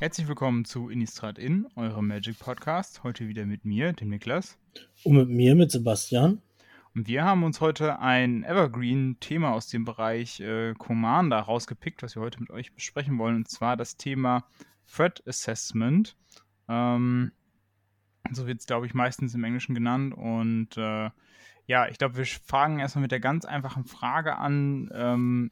[0.00, 3.02] Herzlich willkommen zu Innistrad In, eurem Magic Podcast.
[3.04, 4.56] Heute wieder mit mir, dem Niklas.
[5.04, 6.40] Und mit mir, mit Sebastian.
[6.94, 12.22] Und wir haben uns heute ein Evergreen-Thema aus dem Bereich äh, Commander rausgepickt, was wir
[12.22, 13.36] heute mit euch besprechen wollen.
[13.36, 14.46] Und zwar das Thema
[14.90, 16.16] Threat Assessment.
[16.66, 17.32] Ähm,
[18.32, 20.14] so wird es, glaube ich, meistens im Englischen genannt.
[20.14, 21.10] Und äh,
[21.66, 24.88] ja, ich glaube, wir fangen erstmal mit der ganz einfachen Frage an.
[24.94, 25.50] Ähm,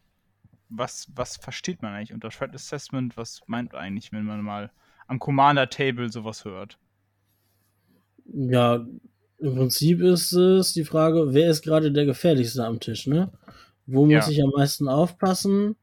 [0.68, 3.16] was, was versteht man eigentlich unter Threat Assessment?
[3.16, 4.70] Was meint man eigentlich, wenn man mal
[5.06, 6.78] am Commander Table sowas hört?
[8.32, 8.86] Ja,
[9.38, 13.30] im Prinzip ist es die Frage, wer ist gerade der gefährlichste am Tisch, ne?
[13.86, 14.28] Wo muss ja.
[14.28, 15.76] ich am meisten aufpassen?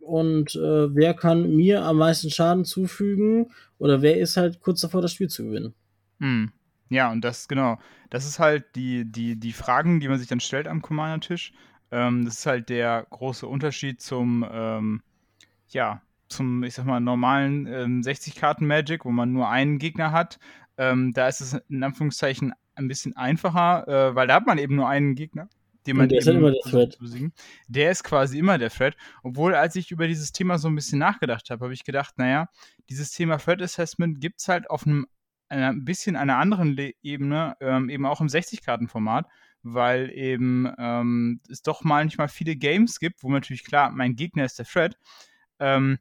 [0.00, 3.50] Und äh, wer kann mir am meisten Schaden zufügen?
[3.78, 5.72] Oder wer ist halt kurz davor, das Spiel zu gewinnen?
[6.20, 6.52] Hm.
[6.90, 7.78] Ja, und das, genau,
[8.10, 11.54] das ist halt die, die, die Fragen, die man sich dann stellt am Commander-Tisch.
[11.94, 15.02] Ähm, das ist halt der große Unterschied zum, ähm,
[15.68, 20.40] ja, zum, ich sag mal, normalen ähm, 60-Karten-Magic, wo man nur einen Gegner hat.
[20.76, 24.74] Ähm, da ist es in Anführungszeichen ein bisschen einfacher, äh, weil da hat man eben
[24.74, 25.48] nur einen Gegner.
[25.86, 26.98] Den man der ist immer der Thread.
[27.68, 28.96] Der ist quasi immer der Thread.
[29.22, 32.48] Obwohl, als ich über dieses Thema so ein bisschen nachgedacht habe, habe ich gedacht, naja,
[32.88, 35.06] dieses Thema Thread Assessment gibt es halt auf einem
[35.48, 39.26] ein bisschen einer anderen Le Ebene, ähm, eben auch im 60-Karten-Format
[39.64, 44.58] weil eben ähm, es doch manchmal viele Games gibt, wo natürlich klar, mein Gegner ist
[44.58, 44.96] der Thread.
[45.58, 45.98] Ähm,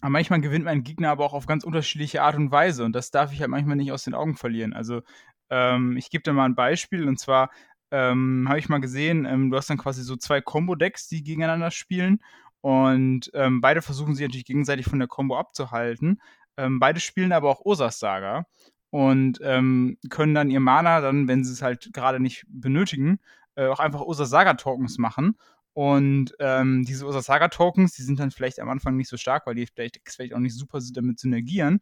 [0.00, 3.10] aber manchmal gewinnt mein Gegner aber auch auf ganz unterschiedliche Art und Weise und das
[3.10, 4.72] darf ich halt manchmal nicht aus den Augen verlieren.
[4.72, 5.02] Also
[5.50, 7.50] ähm, ich gebe dir mal ein Beispiel und zwar
[7.90, 11.70] ähm, habe ich mal gesehen, ähm, du hast dann quasi so zwei Combo-Decks, die gegeneinander
[11.70, 12.22] spielen
[12.62, 16.20] und ähm, beide versuchen sich natürlich gegenseitig von der Combo abzuhalten.
[16.56, 18.44] beide spielen aber auch Osas Saga
[18.90, 23.20] und ähm, können dann ihr Mana dann, wenn sie es halt gerade nicht benötigen,
[23.54, 25.36] äh, auch einfach Ursasaga-Tokens machen.
[25.72, 29.66] Und ähm, diese Ursasaga-Tokens, die sind dann vielleicht am Anfang nicht so stark, weil die
[29.66, 31.80] vielleicht, vielleicht auch nicht super damit synergieren.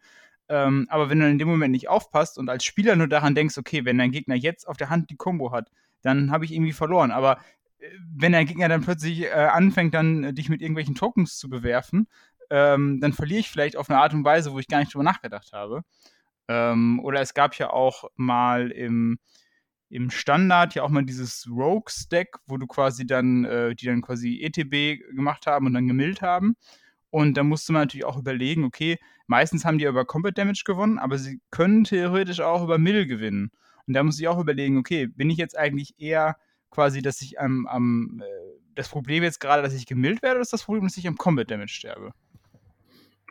[0.51, 3.59] Ähm, aber wenn du in dem Moment nicht aufpasst und als Spieler nur daran denkst,
[3.59, 5.71] okay, wenn dein Gegner jetzt auf der Hand die Combo hat,
[6.03, 7.11] dann habe ich irgendwie verloren.
[7.11, 7.39] Aber
[7.79, 11.49] äh, wenn dein Gegner dann plötzlich äh, anfängt, dann äh, dich mit irgendwelchen Tokens zu
[11.49, 12.09] bewerfen,
[12.51, 15.05] ähm, dann verliere ich vielleicht auf eine Art und Weise, wo ich gar nicht drüber
[15.05, 15.83] nachgedacht habe.
[16.49, 19.19] Ähm, oder es gab ja auch mal im,
[19.91, 24.41] im Standard ja auch mal dieses Rogues-Deck, wo du quasi dann, äh, die dann quasi
[24.43, 26.57] ETB gemacht haben und dann gemillt haben.
[27.11, 30.99] Und da musste man natürlich auch überlegen, okay, meistens haben die über Combat Damage gewonnen,
[30.99, 33.51] aber sie können theoretisch auch über Mill gewinnen.
[33.87, 36.37] Und da muss ich auch überlegen, okay, bin ich jetzt eigentlich eher
[36.71, 40.43] quasi, dass ich am, am äh, das Problem jetzt gerade, dass ich gemillt werde, oder
[40.43, 42.13] ist das Problem, dass ich am Combat Damage sterbe?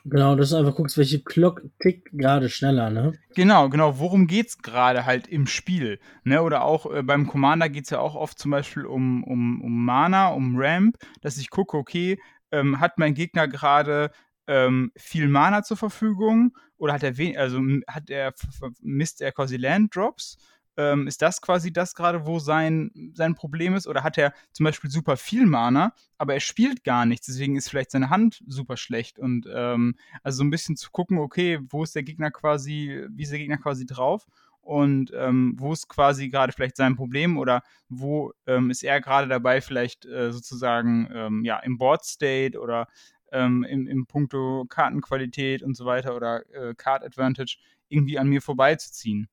[0.09, 3.13] Genau, dass du einfach guckst, welche Clock tickt gerade schneller, ne?
[3.35, 3.99] Genau, genau.
[3.99, 5.99] Worum geht's gerade halt im Spiel?
[6.23, 6.41] Ne?
[6.41, 9.85] Oder auch äh, beim Commander geht es ja auch oft zum Beispiel um, um, um
[9.85, 12.19] Mana, um Ramp, dass ich gucke, okay,
[12.51, 14.11] ähm, hat mein Gegner gerade
[14.47, 18.33] ähm, viel Mana zur Verfügung oder hat er wenig, also hat er
[18.81, 20.37] misst er quasi Land Drops
[20.77, 23.87] ähm, ist das quasi das gerade, wo sein, sein Problem ist?
[23.87, 27.69] Oder hat er zum Beispiel super viel Mana, aber er spielt gar nichts, deswegen ist
[27.69, 29.19] vielleicht seine Hand super schlecht.
[29.19, 33.23] Und ähm, also so ein bisschen zu gucken, okay, wo ist der Gegner quasi, wie
[33.23, 34.25] ist der Gegner quasi drauf?
[34.61, 39.27] Und ähm, wo ist quasi gerade vielleicht sein Problem oder wo ähm, ist er gerade
[39.29, 42.87] dabei, vielleicht äh, sozusagen ähm, ja, im Board State oder
[43.31, 47.57] ähm, im, im Punkto Kartenqualität und so weiter oder äh, Card Advantage
[47.89, 49.29] irgendwie an mir vorbeizuziehen.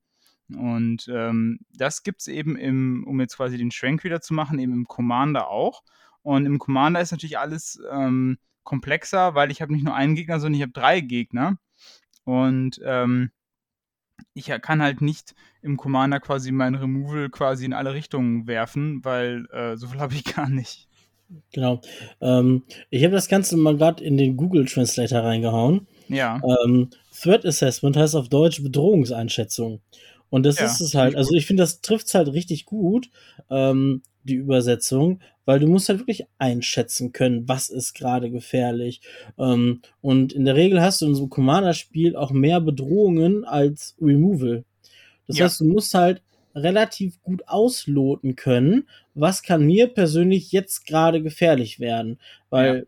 [0.49, 4.59] Und ähm, das gibt es eben im, um jetzt quasi den Schwenk wieder zu machen,
[4.59, 5.83] eben im Commander auch.
[6.23, 10.41] Und im Commander ist natürlich alles ähm, komplexer, weil ich habe nicht nur einen Gegner,
[10.41, 11.59] sondern ich habe drei Gegner.
[12.25, 13.31] Und ähm,
[14.33, 19.47] ich kann halt nicht im Commander quasi mein Removal quasi in alle Richtungen werfen, weil
[19.53, 20.89] äh, so viel habe ich gar nicht.
[21.53, 21.81] Genau.
[22.21, 25.87] Ähm, ich habe das Ganze mal gerade in den Google Translator reingehauen.
[26.09, 26.41] Ja.
[26.65, 29.81] Ähm, Threat Assessment heißt auf Deutsch Bedrohungseinschätzung.
[30.35, 31.15] Und das ja, ist es halt.
[31.15, 33.09] Also ich finde, das trifft es halt richtig gut,
[33.51, 39.01] ähm, die Übersetzung, weil du musst halt wirklich einschätzen können, was ist gerade gefährlich.
[39.39, 43.95] Ähm, und in der Regel hast du in so einem Commander-Spiel auch mehr Bedrohungen als
[44.03, 44.65] Removal.
[45.29, 45.45] Das ja.
[45.45, 46.21] heißt, du musst halt
[46.53, 52.19] relativ gut ausloten können, was kann mir persönlich jetzt gerade gefährlich werden.
[52.51, 52.83] Weil ja.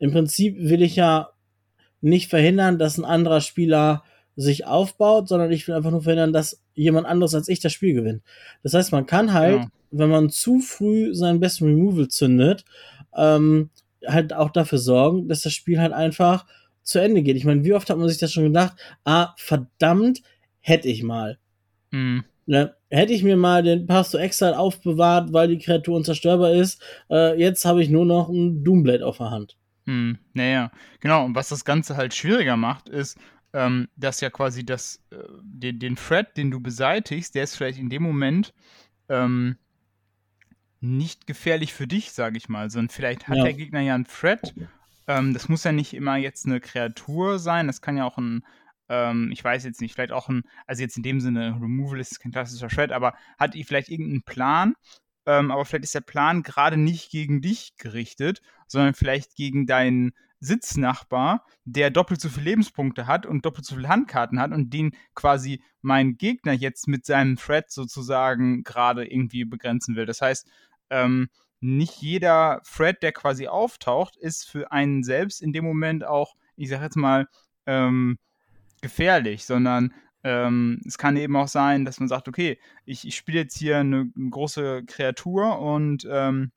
[0.00, 1.30] im Prinzip will ich ja
[2.00, 4.02] nicht verhindern, dass ein anderer Spieler
[4.38, 7.92] sich aufbaut, sondern ich will einfach nur verhindern, dass jemand anderes als ich das Spiel
[7.92, 8.22] gewinnt.
[8.62, 9.68] Das heißt, man kann halt, ja.
[9.90, 12.64] wenn man zu früh seinen besten Removal zündet,
[13.16, 13.70] ähm,
[14.06, 16.46] halt auch dafür sorgen, dass das Spiel halt einfach
[16.82, 17.36] zu Ende geht.
[17.36, 18.74] Ich meine, wie oft hat man sich das schon gedacht?
[19.04, 20.22] Ah, verdammt,
[20.60, 21.38] hätte ich mal.
[21.90, 22.24] Mhm.
[22.46, 26.80] Ne, hätte ich mir mal den Pass to Exile aufbewahrt, weil die Kreatur unzerstörbar ist,
[27.10, 29.58] äh, jetzt habe ich nur noch ein Doomblade auf der Hand.
[29.84, 30.70] Hm, naja,
[31.00, 31.24] genau.
[31.24, 33.18] Und was das Ganze halt schwieriger macht, ist,
[33.52, 37.78] ähm, dass ja quasi das, äh, den, den Thread, den du beseitigst, der ist vielleicht
[37.78, 38.52] in dem Moment
[39.08, 39.56] ähm,
[40.80, 43.44] nicht gefährlich für dich, sage ich mal, sondern vielleicht hat ja.
[43.44, 44.54] der Gegner ja einen Thread.
[45.06, 48.44] Ähm, das muss ja nicht immer jetzt eine Kreatur sein, das kann ja auch ein,
[48.88, 52.20] ähm, ich weiß jetzt nicht, vielleicht auch ein, also jetzt in dem Sinne, Removal ist
[52.20, 54.74] kein klassischer Thread, aber hat die vielleicht irgendeinen Plan,
[55.26, 60.12] ähm, aber vielleicht ist der Plan gerade nicht gegen dich gerichtet, sondern vielleicht gegen deinen
[60.40, 64.92] Sitznachbar, der doppelt so viele Lebenspunkte hat und doppelt so viele Handkarten hat und den
[65.14, 70.06] quasi mein Gegner jetzt mit seinem Thread sozusagen gerade irgendwie begrenzen will.
[70.06, 70.48] Das heißt,
[70.90, 71.28] ähm,
[71.60, 76.68] nicht jeder Thread, der quasi auftaucht, ist für einen selbst in dem Moment auch, ich
[76.68, 77.26] sag jetzt mal,
[77.66, 78.18] ähm,
[78.80, 79.92] gefährlich, sondern
[80.24, 83.78] ähm, es kann eben auch sein, dass man sagt, okay, ich, ich spiele jetzt hier
[83.78, 86.52] eine, eine, große Kreatur und ähm,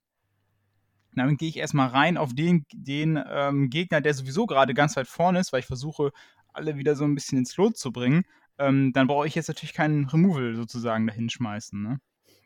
[1.16, 5.08] damit gehe ich erstmal rein auf den, den ähm, Gegner, der sowieso gerade ganz weit
[5.08, 6.12] vorne ist, weil ich versuche,
[6.54, 8.24] alle wieder so ein bisschen ins Lot zu bringen.
[8.58, 11.82] Ähm, dann brauche ich jetzt natürlich keinen Removal sozusagen dahin schmeißen.
[11.82, 12.00] Ne?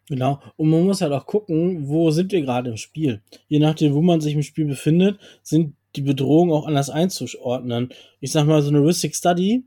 [0.07, 0.41] Genau.
[0.55, 3.21] Und man muss halt auch gucken, wo sind wir gerade im Spiel.
[3.47, 7.89] Je nachdem, wo man sich im Spiel befindet, sind die Bedrohungen auch anders einzuordnen.
[8.19, 9.65] Ich sag mal, so eine Ristic Study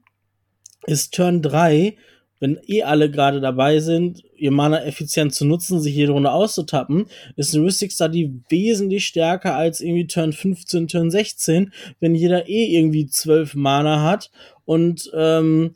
[0.87, 1.97] ist Turn 3,
[2.41, 7.07] wenn eh alle gerade dabei sind, ihr Mana effizient zu nutzen, sich jede Runde auszutappen,
[7.37, 12.77] ist eine Ristic Study wesentlich stärker als irgendwie Turn 15, Turn 16, wenn jeder eh
[12.77, 14.31] irgendwie 12 Mana hat
[14.65, 15.75] und ähm,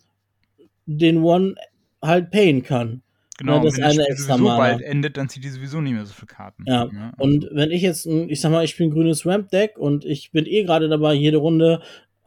[0.87, 1.55] den One
[2.01, 3.03] halt payen kann.
[3.39, 5.95] Genau, ja, das wenn eine das extra sowieso bald endet, dann zieht die sowieso nicht
[5.95, 6.65] mehr so viele Karten.
[6.67, 6.85] Ja.
[6.93, 7.13] ja.
[7.17, 7.25] Also.
[7.25, 10.47] Und wenn ich jetzt, ich sag mal, ich spiele ein grünes Ramp-Deck und ich bin
[10.47, 11.81] eh gerade dabei, jede Runde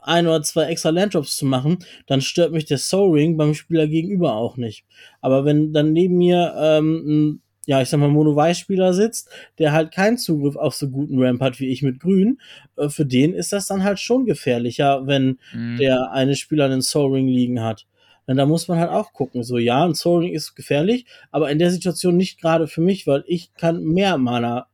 [0.07, 3.87] ein oder zwei extra Landdrops zu machen, dann stört mich der Soul Ring beim Spieler
[3.87, 4.85] gegenüber auch nicht.
[5.21, 9.91] Aber wenn dann neben mir ähm, ein, ja, ich sag mal, Mono-Weiß-Spieler sitzt, der halt
[9.91, 12.39] keinen Zugriff auf so guten Ramp hat wie ich mit Grün,
[12.77, 15.77] äh, für den ist das dann halt schon gefährlicher, wenn mhm.
[15.77, 17.85] der eine Spieler einen Soul Ring liegen hat.
[18.27, 19.43] Denn da muss man halt auch gucken.
[19.43, 23.05] So, ja, ein Soul Ring ist gefährlich, aber in der Situation nicht gerade für mich,
[23.07, 24.67] weil ich kann mehr Mana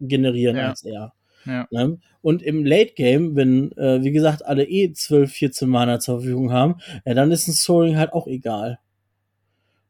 [0.00, 0.68] generieren ja.
[0.68, 1.12] als er.
[1.46, 1.66] Ja.
[1.70, 1.98] Ne?
[2.22, 6.52] Und im Late Game, wenn, äh, wie gesagt, alle eh 12, 14 Mana zur Verfügung
[6.52, 8.78] haben, ja, dann ist ein Soaring halt auch egal.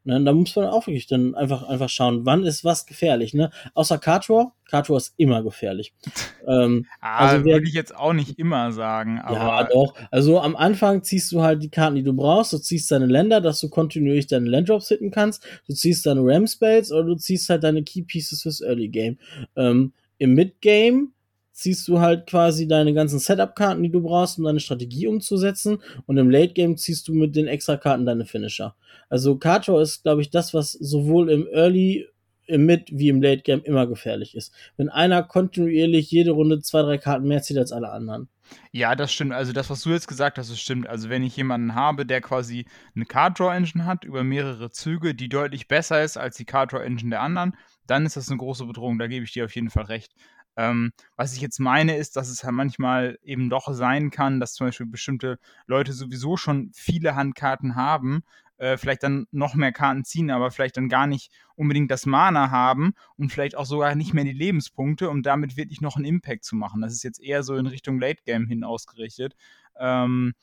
[0.04, 0.22] Ne?
[0.22, 3.32] Da muss man auch wirklich dann einfach, einfach schauen, wann ist was gefährlich.
[3.32, 3.50] Ne?
[3.72, 5.94] Außer Cartor, Cartor ist immer gefährlich.
[6.46, 9.16] ähm, ah, also würde ich jetzt auch nicht immer sagen.
[9.16, 9.94] Ja, doch.
[10.10, 12.52] Also am Anfang ziehst du halt die Karten, die du brauchst.
[12.52, 15.46] Du ziehst deine Länder, dass du kontinuierlich deine Landdrops hitten kannst.
[15.66, 19.18] Du ziehst deine Ram Spells oder du ziehst halt deine Key Pieces fürs Early Game.
[19.56, 21.13] Ähm, Im Mid Game
[21.54, 25.78] ziehst du halt quasi deine ganzen Setup-Karten, die du brauchst, um deine Strategie umzusetzen.
[26.04, 28.74] Und im Late-Game ziehst du mit den Extra-Karten deine Finisher.
[29.08, 32.08] Also Kato ist, glaube ich, das, was sowohl im Early,
[32.46, 34.52] im Mid wie im Late-Game immer gefährlich ist.
[34.76, 38.28] Wenn einer kontinuierlich jede Runde zwei, drei Karten mehr zieht als alle anderen.
[38.72, 39.32] Ja, das stimmt.
[39.32, 40.88] Also das, was du jetzt gesagt hast, das stimmt.
[40.88, 45.14] Also wenn ich jemanden habe, der quasi eine Card Draw Engine hat über mehrere Züge,
[45.14, 47.56] die deutlich besser ist als die Card Draw Engine der anderen,
[47.86, 48.98] dann ist das eine große Bedrohung.
[48.98, 50.12] Da gebe ich dir auf jeden Fall recht.
[50.56, 54.54] Ähm, was ich jetzt meine, ist, dass es halt manchmal eben doch sein kann, dass
[54.54, 58.22] zum Beispiel bestimmte Leute sowieso schon viele Handkarten haben,
[58.56, 62.50] äh, vielleicht dann noch mehr Karten ziehen, aber vielleicht dann gar nicht unbedingt das Mana
[62.50, 66.44] haben und vielleicht auch sogar nicht mehr die Lebenspunkte, um damit wirklich noch einen Impact
[66.44, 66.80] zu machen.
[66.80, 69.34] Das ist jetzt eher so in Richtung Late Game hin ausgerichtet.
[69.78, 70.34] Ähm,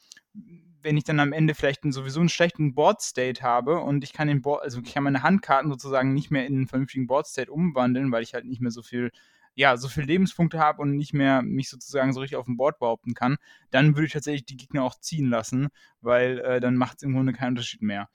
[0.83, 4.13] wenn ich dann am Ende vielleicht einen, sowieso einen schlechten Board State habe und ich
[4.13, 7.27] kann den Board, also ich kann meine Handkarten sozusagen nicht mehr in einen vernünftigen Board
[7.27, 9.11] State umwandeln, weil ich halt nicht mehr so viel
[9.53, 12.79] ja, so viele Lebenspunkte habe und nicht mehr mich sozusagen so richtig auf dem Board
[12.79, 13.37] behaupten kann,
[13.69, 17.13] dann würde ich tatsächlich die Gegner auch ziehen lassen, weil äh, dann macht es im
[17.13, 18.09] Grunde keinen Unterschied mehr.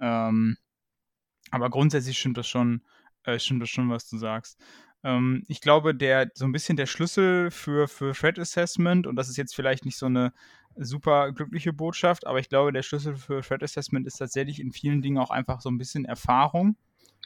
[0.00, 0.56] Ähm,
[1.50, 2.82] aber grundsätzlich stimmt das schon,
[3.24, 4.58] äh, stimmt das schon, was du sagst.
[5.04, 9.28] Ähm, ich glaube, der so ein bisschen der Schlüssel für, für Threat Assessment, und das
[9.28, 10.32] ist jetzt vielleicht nicht so eine
[10.76, 15.02] super glückliche Botschaft, aber ich glaube, der Schlüssel für Threat Assessment ist tatsächlich in vielen
[15.02, 16.76] Dingen auch einfach so ein bisschen Erfahrung.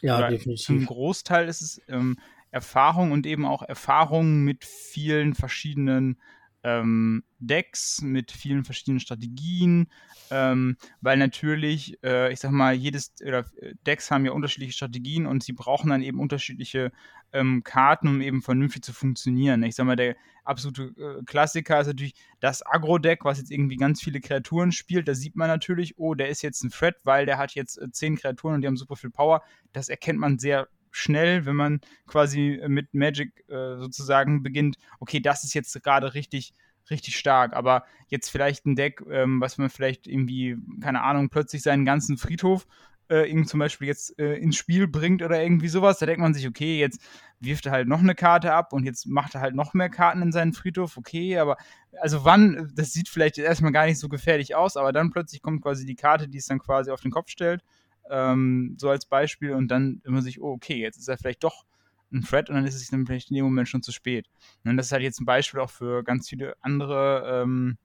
[0.01, 0.65] Ja, Oder definitiv.
[0.65, 2.19] Zum Großteil ist es ähm,
[2.53, 6.19] Erfahrung und eben auch Erfahrung mit vielen verschiedenen
[6.65, 9.89] ähm, Decks, mit vielen verschiedenen Strategien,
[10.31, 15.27] ähm, weil natürlich, äh, ich sag mal, jedes oder äh, Decks haben ja unterschiedliche Strategien
[15.27, 16.93] und sie brauchen dann eben unterschiedliche
[17.33, 19.63] ähm, Karten, um eben vernünftig zu funktionieren.
[19.65, 24.01] Ich sag mal, der absolute äh, Klassiker ist natürlich das Agro-Deck, was jetzt irgendwie ganz
[24.01, 25.09] viele Kreaturen spielt.
[25.09, 27.91] Da sieht man natürlich, oh, der ist jetzt ein Threat, weil der hat jetzt äh,
[27.91, 29.43] zehn Kreaturen und die haben super viel Power.
[29.73, 35.43] Das erkennt man sehr schnell, wenn man quasi mit Magic äh, sozusagen beginnt, okay, das
[35.43, 36.55] ist jetzt gerade richtig,
[36.91, 37.55] richtig stark.
[37.55, 42.19] Aber jetzt vielleicht ein Deck, ähm, was man vielleicht irgendwie, keine Ahnung, plötzlich seinen ganzen
[42.19, 42.67] Friedhof
[43.13, 46.49] äh, zum Beispiel jetzt äh, ins Spiel bringt oder irgendwie sowas, da denkt man sich,
[46.49, 47.01] okay, jetzt
[47.41, 50.23] wirft er halt noch eine Karte ab und jetzt macht er halt noch mehr Karten
[50.23, 51.57] in seinen Friedhof, okay, aber
[52.01, 55.63] also wann, das sieht vielleicht erstmal gar nicht so gefährlich aus, aber dann plötzlich kommt
[55.63, 57.63] quasi die Karte, die es dann quasi auf den Kopf stellt,
[58.11, 61.65] ähm, so als Beispiel und dann immer sich, oh, okay, jetzt ist er vielleicht doch
[62.13, 64.29] ein Thread und dann ist es dann vielleicht in dem Moment schon zu spät.
[64.65, 67.79] Und das ist halt jetzt ein Beispiel auch für ganz viele andere ähm,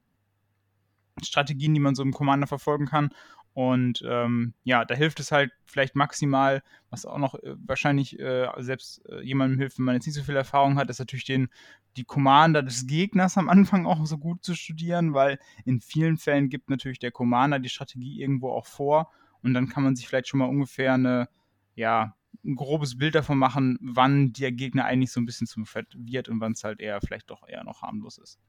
[1.23, 3.09] Strategien, die man so im Commander verfolgen kann.
[3.53, 8.47] Und ähm, ja, da hilft es halt vielleicht maximal, was auch noch äh, wahrscheinlich äh,
[8.57, 11.49] selbst äh, jemandem hilft, wenn man jetzt nicht so viel Erfahrung hat, ist natürlich den,
[11.95, 16.49] die Commander des Gegners am Anfang auch so gut zu studieren, weil in vielen Fällen
[16.49, 19.11] gibt natürlich der Commander die Strategie irgendwo auch vor
[19.43, 21.29] und dann kann man sich vielleicht schon mal ungefähr eine,
[21.75, 22.15] ja,
[22.45, 26.29] ein grobes Bild davon machen, wann der Gegner eigentlich so ein bisschen zum Fett wird
[26.29, 28.39] und wann es halt eher vielleicht doch eher noch harmlos ist.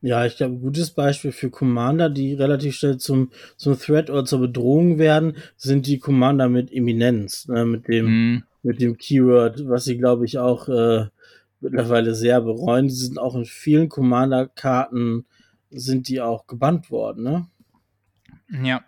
[0.00, 4.24] Ja, ich glaube, ein gutes Beispiel für Commander, die relativ schnell zum, zum Threat oder
[4.24, 8.44] zur Bedrohung werden, sind die Commander mit Eminenz, ne, mit dem, mm.
[8.62, 11.08] mit dem Keyword, was sie, glaube ich, auch äh,
[11.60, 12.88] mittlerweile sehr bereuen.
[12.88, 15.26] Die sind auch in vielen Commander-Karten
[15.70, 17.46] sind die auch gebannt worden, ne?
[18.64, 18.82] Ja.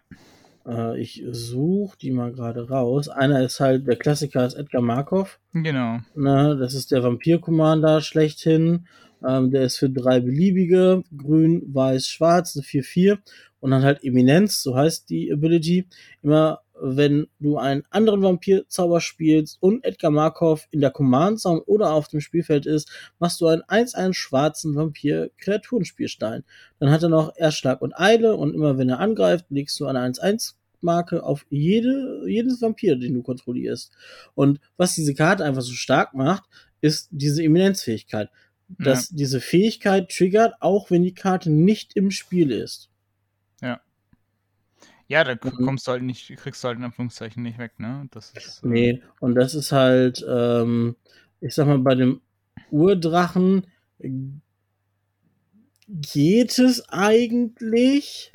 [0.67, 3.09] Äh, ich suche die mal gerade raus.
[3.09, 5.39] Einer ist halt, der Klassiker ist Edgar Markov.
[5.53, 6.01] Genau.
[6.15, 8.87] Ne, das ist der Vampir-Commander schlechthin.
[9.27, 13.19] Ähm, der ist für drei beliebige, grün, weiß, schwarz, eine 4-4
[13.61, 15.87] und dann halt Eminenz, so heißt die Ability.
[16.23, 22.09] Immer wenn du einen anderen Vampir-Zauber spielst und Edgar Markov in der Command-Zone oder auf
[22.09, 26.45] dem Spielfeld ist, machst du einen 1-1 schwarzen Vampir-Kreaturenspielstein.
[26.79, 30.01] Dann hat er noch Erschlag und Eile und immer wenn er angreift, legst du eine
[30.01, 33.93] 1-1 Marke auf jede, jedes Vampir, den du kontrollierst.
[34.35, 36.45] Und was diese Karte einfach so stark macht,
[36.81, 38.31] ist diese Eminenzfähigkeit.
[38.79, 39.17] Dass ja.
[39.17, 42.90] diese Fähigkeit triggert, auch wenn die Karte nicht im Spiel ist.
[45.11, 45.25] Ja.
[45.25, 45.65] Da mhm.
[45.65, 48.07] kommst du halt nicht, kriegst du halt in Anführungszeichen nicht weg, ne?
[48.13, 50.95] Das ist, äh nee, und das ist halt, ähm,
[51.41, 52.21] ich sag mal, bei dem
[52.71, 53.67] Urdrachen
[55.89, 58.31] geht es eigentlich,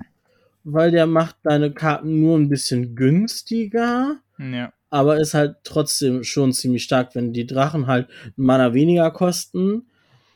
[0.66, 4.18] weil der macht deine Karten nur ein bisschen günstiger.
[4.38, 4.74] Ja.
[4.90, 9.86] Aber ist halt trotzdem schon ziemlich stark, wenn die Drachen halt Mana weniger kosten.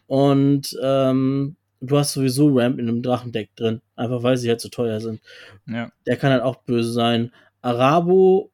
[0.08, 3.82] Und ähm, du hast sowieso Ramp in einem Drachendeck drin.
[3.96, 5.22] Einfach weil sie halt so teuer sind.
[5.66, 5.92] Ja.
[6.06, 7.32] Der kann halt auch böse sein.
[7.62, 8.52] Arabo,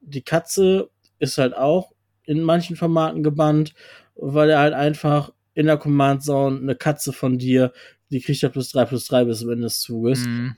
[0.00, 1.92] die Katze, ist halt auch
[2.24, 3.74] in manchen Formaten gebannt,
[4.16, 7.72] weil er halt einfach in der Command Zone eine Katze von dir,
[8.10, 10.26] die kriegt ja plus 3 plus 3 bis zum Ende des Zuges.
[10.26, 10.56] Mhm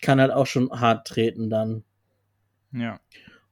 [0.00, 1.84] kann halt auch schon hart treten dann.
[2.72, 3.00] Ja.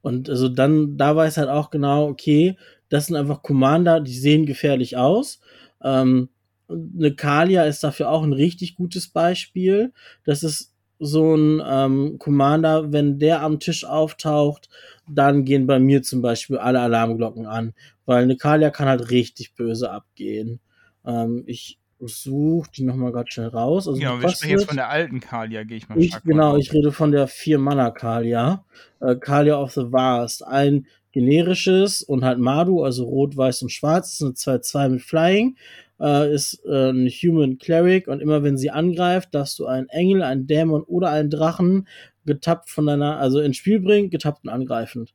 [0.03, 2.57] Und also dann, da weiß halt auch genau, okay,
[2.89, 5.41] das sind einfach Commander, die sehen gefährlich aus.
[5.83, 6.29] Ähm,
[6.69, 9.93] eine Kalia ist dafür auch ein richtig gutes Beispiel.
[10.25, 14.69] Das ist so ein ähm, Commander, wenn der am Tisch auftaucht,
[15.09, 17.75] dann gehen bei mir zum Beispiel alle Alarmglocken an,
[18.07, 20.61] weil eine Kalia kann halt richtig böse abgehen.
[21.05, 23.89] Ähm, ich suche die nochmal gerade schnell raus.
[23.89, 26.73] Also genau, wir sprechen jetzt von der alten Kalia, gehe ich mal ich, Genau, ich
[26.73, 28.65] rede von der 4-Mana-Kalia.
[29.01, 30.47] Äh, Kalia of the Vast.
[30.47, 35.57] Ein generisches und halt Madu, also rot, weiß und schwarz, ist eine 2-2 mit Flying.
[36.01, 40.23] Äh, ist äh, ein Human Cleric und immer wenn sie angreift, darfst du einen Engel,
[40.23, 41.87] einen Dämon oder einen Drachen
[42.27, 45.15] getappt von deiner, also ins Spiel bringen, getappt und angreifend.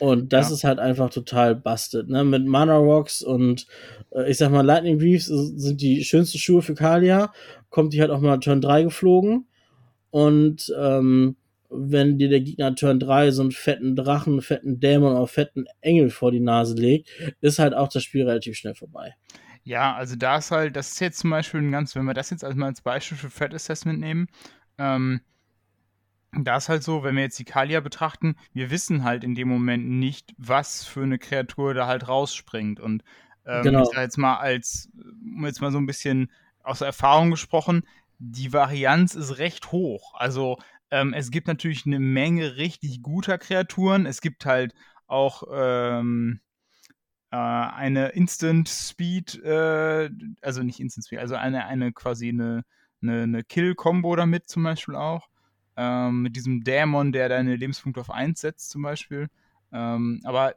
[0.00, 0.54] Und das ja.
[0.54, 2.24] ist halt einfach total busted, ne?
[2.24, 3.66] Mit Mana Rocks und
[4.12, 7.32] äh, ich sag mal, Lightning Reefs sind die schönsten Schuhe für Kalia.
[7.68, 9.46] Kommt die halt auch mal Turn 3 geflogen.
[10.10, 11.36] Und ähm,
[11.70, 15.66] wenn dir der Gegner Turn 3 so einen fetten Drachen, einen fetten Dämon oder fetten
[15.80, 17.08] Engel vor die Nase legt,
[17.40, 19.14] ist halt auch das Spiel relativ schnell vorbei.
[19.62, 22.30] Ja, also da ist halt, das ist jetzt zum Beispiel ein ganz, wenn wir das
[22.30, 24.28] jetzt als mal als Beispiel für Threat Assessment nehmen,
[24.78, 25.20] ähm,
[26.32, 29.48] da ist halt so, wenn wir jetzt die Kalia betrachten, wir wissen halt in dem
[29.48, 32.78] Moment nicht, was für eine Kreatur da halt rausspringt.
[32.78, 33.02] Und
[33.44, 33.82] ähm, genau.
[33.82, 36.30] ich sag jetzt mal als, um jetzt mal so ein bisschen
[36.62, 37.82] aus Erfahrung gesprochen,
[38.18, 40.14] die Varianz ist recht hoch.
[40.14, 40.58] Also
[40.90, 44.06] ähm, es gibt natürlich eine Menge richtig guter Kreaturen.
[44.06, 44.74] Es gibt halt
[45.06, 46.40] auch ähm,
[47.30, 50.10] äh, eine Instant Speed, äh,
[50.42, 52.64] also nicht Instant Speed, also eine, eine quasi eine,
[53.02, 55.28] eine, eine Kill-Kombo damit zum Beispiel auch
[55.76, 59.28] ähm, mit diesem Dämon, der deine Lebenspunkte auf 1 setzt zum Beispiel.
[59.72, 60.56] Ähm, aber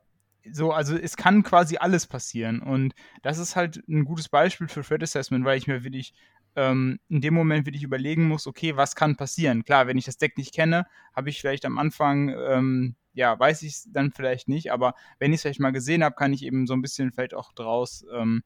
[0.52, 2.62] so, also es kann quasi alles passieren.
[2.62, 6.13] Und das ist halt ein gutes Beispiel für Threat Assessment, weil ich mir wirklich
[6.56, 9.64] ähm, in dem Moment wirklich überlegen muss, okay, was kann passieren?
[9.64, 13.64] Klar, wenn ich das Deck nicht kenne, habe ich vielleicht am Anfang, ähm, ja, weiß
[13.64, 16.44] ich es dann vielleicht nicht, aber wenn ich es vielleicht mal gesehen habe, kann ich
[16.44, 18.44] eben so ein bisschen vielleicht auch draus ähm,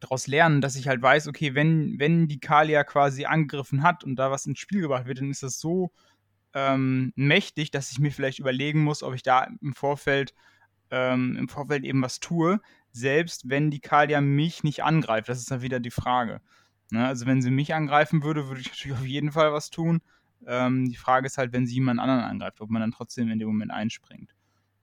[0.00, 4.16] daraus lernen, dass ich halt weiß, okay, wenn, wenn die Kalia quasi angegriffen hat und
[4.16, 5.92] da was ins Spiel gebracht wird, dann ist das so
[6.54, 10.34] ähm, mächtig, dass ich mir vielleicht überlegen muss, ob ich da im Vorfeld,
[10.90, 12.60] ähm, im Vorfeld eben was tue,
[12.92, 15.28] selbst wenn die Kalia mich nicht angreift.
[15.28, 16.40] Das ist dann wieder die Frage.
[16.90, 17.06] Ne?
[17.06, 20.00] Also wenn sie mich angreifen würde, würde ich natürlich auf jeden Fall was tun.
[20.46, 23.38] Ähm, die Frage ist halt, wenn sie jemand anderen angreift, ob man dann trotzdem in
[23.38, 24.34] dem Moment einspringt.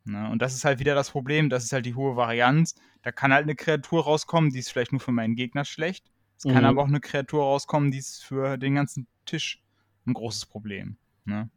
[0.05, 0.29] Ne?
[0.29, 2.75] Und das ist halt wieder das Problem, das ist halt die hohe Varianz.
[3.03, 6.11] Da kann halt eine Kreatur rauskommen, die ist vielleicht nur für meinen Gegner schlecht.
[6.37, 6.53] Es mhm.
[6.53, 9.61] kann aber auch eine Kreatur rauskommen, die ist für den ganzen Tisch
[10.07, 10.97] ein großes Problem.
[11.25, 11.49] Ne?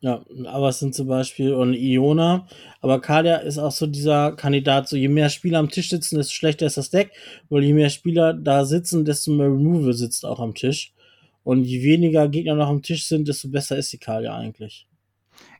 [0.00, 2.46] Ja, aber es sind zum Beispiel und Iona,
[2.80, 6.34] aber Kalia ist auch so dieser Kandidat, so je mehr Spieler am Tisch sitzen, desto
[6.34, 7.10] schlechter ist das Deck,
[7.48, 10.92] weil je mehr Spieler da sitzen, desto mehr Removal sitzt auch am Tisch.
[11.42, 14.86] Und je weniger Gegner noch am Tisch sind, desto besser ist die Kalia eigentlich.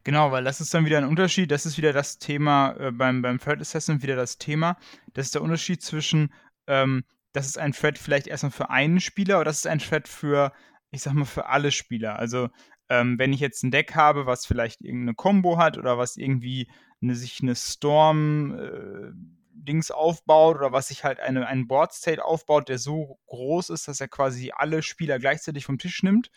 [0.05, 1.51] Genau, weil das ist dann wieder ein Unterschied.
[1.51, 4.77] Das ist wieder das Thema äh, beim, beim Threat Assessment, wieder das Thema.
[5.15, 6.33] Das ist der Unterschied zwischen,
[6.67, 10.07] ähm, das ist ein Thread vielleicht erstmal für einen Spieler oder das ist ein Thread
[10.07, 10.53] für,
[10.91, 12.19] ich sag mal, für alle Spieler.
[12.19, 12.49] Also,
[12.89, 16.71] ähm, wenn ich jetzt ein Deck habe, was vielleicht irgendeine Combo hat oder was irgendwie
[17.03, 18.59] eine, sich eine Storm.
[18.59, 19.13] Äh,
[19.61, 23.89] Dings aufbaut oder was sich halt eine, einen Board State aufbaut, der so groß ist,
[23.89, 26.31] dass er quasi alle Spieler gleichzeitig vom Tisch nimmt,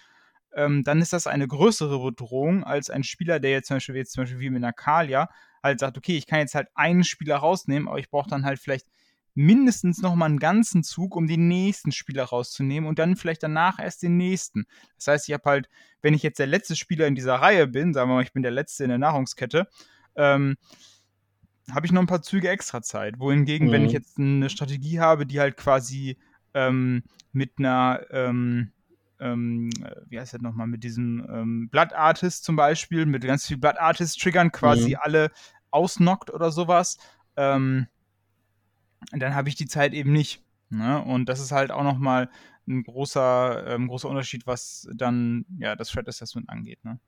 [0.53, 4.13] ähm, dann ist das eine größere Bedrohung als ein Spieler, der jetzt zum Beispiel, jetzt
[4.13, 5.29] zum Beispiel wie mit einer Kalia
[5.63, 8.59] halt sagt, okay, ich kann jetzt halt einen Spieler rausnehmen, aber ich brauche dann halt
[8.59, 8.87] vielleicht
[9.33, 13.79] mindestens noch mal einen ganzen Zug, um den nächsten Spieler rauszunehmen und dann vielleicht danach
[13.79, 14.65] erst den nächsten.
[14.97, 15.69] Das heißt, ich habe halt,
[16.01, 18.43] wenn ich jetzt der letzte Spieler in dieser Reihe bin, sagen wir mal, ich bin
[18.43, 19.67] der letzte in der Nahrungskette,
[20.15, 20.57] ähm,
[21.71, 23.19] habe ich noch ein paar Züge extra Zeit.
[23.19, 23.71] Wohingegen, mhm.
[23.71, 23.97] wenn ich mhm.
[23.97, 26.17] jetzt eine Strategie habe, die halt quasi
[26.53, 28.73] ähm, mit einer ähm,
[29.21, 29.69] ähm,
[30.07, 33.77] wie heißt das nochmal, mit diesem ähm, Blood Artist zum Beispiel, mit ganz viel Blood
[33.77, 34.97] Artist Triggern quasi mhm.
[34.99, 35.31] alle
[35.69, 36.97] ausnockt oder sowas,
[37.37, 37.87] ähm,
[39.11, 40.43] dann habe ich die Zeit eben nicht.
[40.69, 41.03] Ne?
[41.03, 42.29] Und das ist halt auch nochmal
[42.67, 46.83] ein großer, ähm, großer Unterschied, was dann ja das Threat Assessment angeht.
[46.83, 46.99] Ne?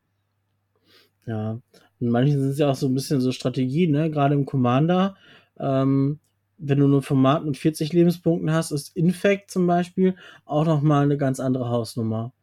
[1.26, 1.60] Ja,
[2.00, 4.12] und manchen sind es ja auch so ein bisschen so Strategien, ne?
[4.12, 5.16] Gerade im Commander,
[5.58, 6.20] ähm,
[6.58, 11.18] wenn du nur Format mit 40 Lebenspunkten hast, ist Infect zum Beispiel auch nochmal eine
[11.18, 12.34] ganz andere Hausnummer.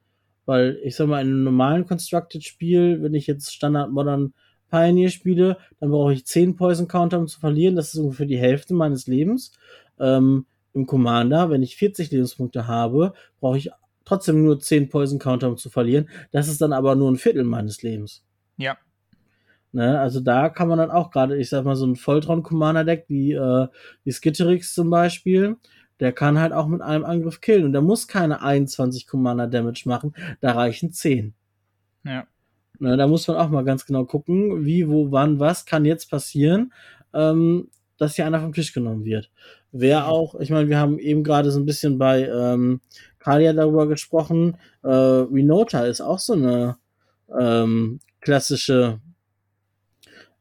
[0.47, 4.33] Weil ich sag mal, in einem normalen Constructed-Spiel, wenn ich jetzt Standard Modern
[4.71, 7.77] Pioneer spiele, dann brauche ich 10 Poison Counter, um zu verlieren.
[7.77, 9.53] Das ist ungefähr die Hälfte meines Lebens.
[9.99, 13.71] Ähm, Im Commander, wenn ich 40 Lebenspunkte habe, brauche ich
[14.05, 16.09] trotzdem nur 10 Poison Counter, um zu verlieren.
[16.31, 18.25] Das ist dann aber nur ein Viertel meines Lebens.
[18.57, 18.77] Ja,
[19.73, 23.33] Ne, also da kann man dann auch gerade, ich sag mal, so ein Volltron-Commander-Deck wie,
[23.33, 23.69] äh,
[24.03, 25.57] wie Skitterix zum Beispiel,
[26.01, 30.15] der kann halt auch mit einem Angriff killen und der muss keine 21 Commander-Damage machen,
[30.41, 31.35] da reichen 10.
[32.05, 32.27] Ja.
[32.81, 36.11] Ne, da muss man auch mal ganz genau gucken, wie, wo, wann, was kann jetzt
[36.11, 36.73] passieren,
[37.13, 39.31] ähm, dass hier einer vom Tisch genommen wird.
[39.71, 42.81] Wer auch, ich meine, wir haben eben gerade so ein bisschen bei ähm,
[43.19, 46.79] Kalia darüber gesprochen, äh, Renota ist auch so eine
[47.39, 49.01] ähm, klassische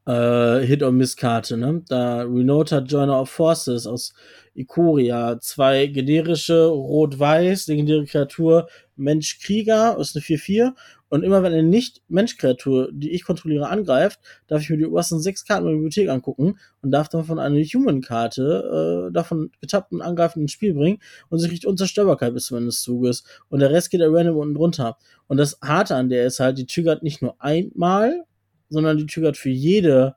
[0.06, 1.58] äh, Hit-or-Miss-Karte.
[1.58, 1.82] Ne?
[1.88, 4.14] Da Renota Joiner of Forces aus
[4.60, 10.72] Ikoria, zwei generische Rot-Weiß, legendäre Kreatur, Mensch-Krieger, ist eine 4-4.
[11.08, 15.44] Und immer wenn eine Nicht-Mensch-Kreatur, die ich kontrolliere, angreift, darf ich mir die obersten sechs
[15.44, 20.42] Karten in der Bibliothek angucken und darf dann von einer Human-Karte äh, davon getappten Angreifen
[20.42, 23.24] ins Spiel bringen und sie kriegt Unzerstörbarkeit bis zum Ende des Zuges.
[23.48, 24.98] Und der Rest geht da random unten drunter.
[25.26, 28.24] Und das Harte an der ist halt, die triggert nicht nur einmal,
[28.68, 30.14] sondern die triggert für jede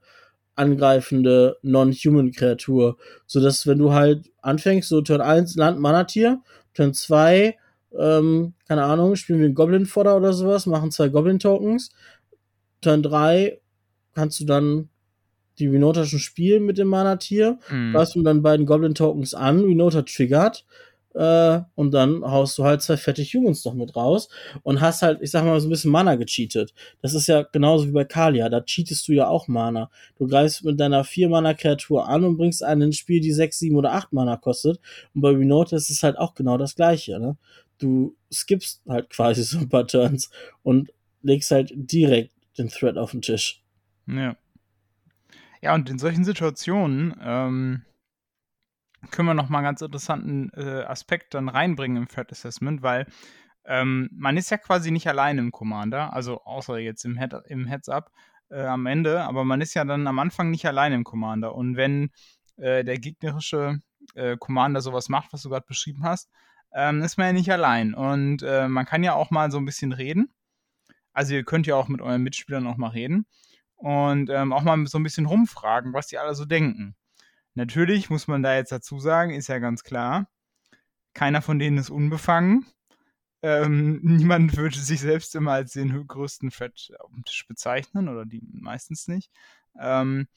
[0.56, 2.98] angreifende Non-Human-Kreatur.
[3.26, 6.42] Sodass, wenn du halt anfängst, so Turn 1 Land Mana-Tier,
[6.74, 7.58] Turn 2,
[7.98, 11.92] ähm, keine Ahnung, spielen wir einen Goblin-Fodder oder sowas, machen zwei Goblin-Tokens.
[12.82, 13.60] Turn 3
[14.14, 14.90] kannst du dann
[15.60, 17.60] die Renota schon spielen mit dem Mana-Tier.
[17.70, 17.94] Mhm.
[17.94, 20.66] Greifst du dann beiden Goblin-Tokens an, Renota triggert
[21.14, 24.30] äh, und dann haust du halt zwei fette Humans noch mit raus
[24.64, 26.74] und hast halt, ich sag mal, so ein bisschen Mana gecheatet.
[27.02, 29.90] Das ist ja genauso wie bei Kalia, da cheatest du ja auch Mana.
[30.18, 33.94] Du greifst mit deiner 4-Mana-Kreatur an und bringst einen ins Spiel, die 6, 7 oder
[33.94, 34.80] 8 Mana kostet.
[35.14, 37.38] Und bei Renota ist es halt auch genau das gleiche, ne?
[37.80, 40.30] Du skippst halt quasi so ein paar Turns
[40.64, 43.62] und legst halt direkt den Thread auf den Tisch.
[44.08, 44.36] Ja.
[45.62, 47.84] Ja, und in solchen Situationen, ähm,
[49.14, 53.06] können wir nochmal einen ganz interessanten äh, Aspekt dann reinbringen im Threat Assessment, weil
[53.66, 57.66] ähm, man ist ja quasi nicht alleine im Commander, also außer jetzt im, Head, im
[57.66, 58.12] Heads-Up
[58.50, 61.56] äh, am Ende, aber man ist ja dann am Anfang nicht alleine im Commander.
[61.56, 62.10] Und wenn
[62.58, 63.80] äh, der gegnerische
[64.16, 66.30] äh, Commander sowas macht, was du gerade beschrieben hast,
[66.74, 67.94] ähm, ist man ja nicht allein.
[67.94, 70.34] Und äh, man kann ja auch mal so ein bisschen reden.
[71.14, 73.28] Also ihr könnt ja auch mit euren Mitspielern auch mal reden
[73.76, 76.96] und ähm, auch mal so ein bisschen rumfragen, was die alle so denken.
[77.56, 80.28] Natürlich muss man da jetzt dazu sagen, ist ja ganz klar,
[81.14, 82.66] keiner von denen ist unbefangen.
[83.44, 88.26] Ähm, niemand würde sich selbst immer als den größten Thread auf dem Tisch bezeichnen oder
[88.26, 89.30] die meistens nicht.
[89.80, 90.28] Ähm,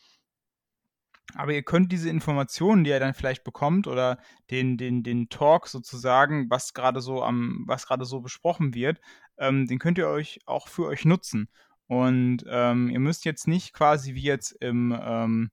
[1.34, 4.18] aber ihr könnt diese Informationen, die ihr dann vielleicht bekommt oder
[4.50, 9.00] den, den, den Talk sozusagen, was gerade so am, was gerade so besprochen wird,
[9.38, 11.48] ähm, den könnt ihr euch auch für euch nutzen.
[11.88, 15.50] Und ähm, ihr müsst jetzt nicht quasi wie jetzt im, ähm,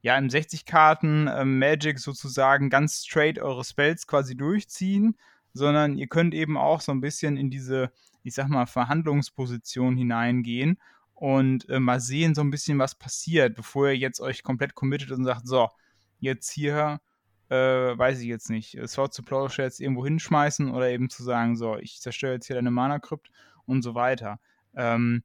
[0.00, 5.16] ja, im 60-Karten ähm, Magic sozusagen ganz straight eure Spells quasi durchziehen,
[5.52, 7.90] sondern ihr könnt eben auch so ein bisschen in diese,
[8.22, 10.78] ich sag mal, Verhandlungsposition hineingehen
[11.14, 15.10] und äh, mal sehen so ein bisschen, was passiert, bevor ihr jetzt euch komplett committet
[15.10, 15.68] und sagt, so,
[16.20, 17.00] jetzt hier,
[17.48, 21.24] äh, weiß ich jetzt nicht, äh, Sword to Plowshare jetzt irgendwo hinschmeißen oder eben zu
[21.24, 23.30] sagen, so, ich zerstöre jetzt hier deine Mana-Krypt
[23.66, 24.38] und so weiter.
[24.76, 25.24] Ähm,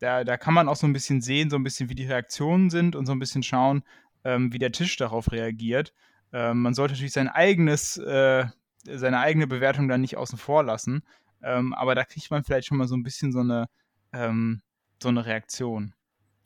[0.00, 2.70] da, da kann man auch so ein bisschen sehen, so ein bisschen, wie die Reaktionen
[2.70, 3.82] sind und so ein bisschen schauen,
[4.24, 5.92] ähm, wie der Tisch darauf reagiert.
[6.32, 8.44] Ähm, man sollte natürlich sein eigenes, äh,
[8.84, 11.02] seine eigene Bewertung dann nicht außen vor lassen.
[11.42, 13.66] Ähm, aber da kriegt man vielleicht schon mal so ein bisschen so eine,
[14.12, 14.62] ähm,
[15.02, 15.94] so eine Reaktion.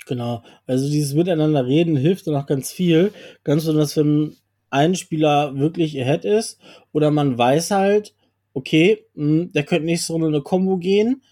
[0.06, 0.42] Genau.
[0.66, 3.12] Also dieses Miteinander reden hilft dann auch ganz viel.
[3.44, 4.36] Ganz besonders, wenn
[4.70, 6.58] ein Spieler wirklich ahead ist
[6.92, 8.14] oder man weiß halt,
[8.54, 11.22] okay, mh, hm, der könnte nächste Runde eine Combo gehen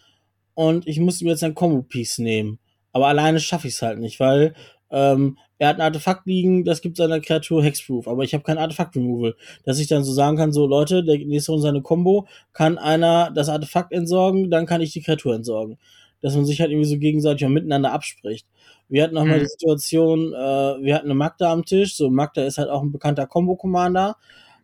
[0.61, 2.59] und ich muss ihm jetzt ein Combo-Piece nehmen.
[2.92, 4.53] Aber alleine schaffe ich es halt nicht, weil
[4.90, 8.59] ähm, er hat ein Artefakt liegen, das gibt seiner Kreatur Hexproof, aber ich habe kein
[8.59, 9.37] Artefakt-Removal.
[9.64, 13.31] Dass ich dann so sagen kann, so Leute, der nächste Runde seine Combo, kann einer
[13.31, 15.79] das Artefakt entsorgen, dann kann ich die Kreatur entsorgen.
[16.20, 18.46] Dass man sich halt irgendwie so gegenseitig auch miteinander abspricht.
[18.90, 19.38] Wir hatten auch mhm.
[19.38, 20.37] die Situation, äh,
[20.83, 24.18] wir hatten eine Magda am Tisch, so Magda ist halt auch ein bekannter Combo-Commander.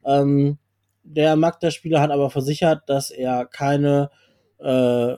[0.05, 0.59] Ähm,
[1.05, 4.11] der Magda-Spieler hat aber versichert, dass er keine
[4.59, 5.17] äh,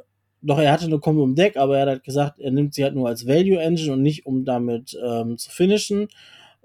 [0.49, 2.83] doch er hatte eine Combo im Deck, aber er hat halt gesagt, er nimmt sie
[2.83, 6.09] halt nur als Value Engine und nicht um damit ähm, zu finishen,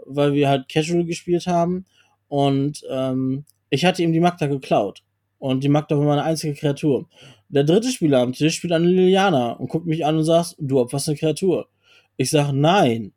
[0.06, 1.86] weil wir halt Casual gespielt haben.
[2.30, 5.04] Und ähm, ich hatte ihm die Magda geklaut.
[5.38, 7.10] Und die Magda war meine einzige Kreatur.
[7.50, 10.80] Der dritte Spieler am Tisch spielt eine Liliana und guckt mich an und sagt, du
[10.80, 11.68] opferst eine Kreatur.
[12.16, 13.12] Ich sag, nein.